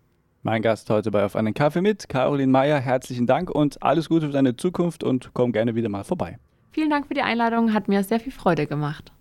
[0.46, 2.78] Mein Gast heute bei Auf einen Kaffee mit, Caroline Meyer.
[2.78, 6.36] Herzlichen Dank und alles Gute für deine Zukunft und komm gerne wieder mal vorbei.
[6.70, 9.14] Vielen Dank für die Einladung, hat mir sehr viel Freude gemacht.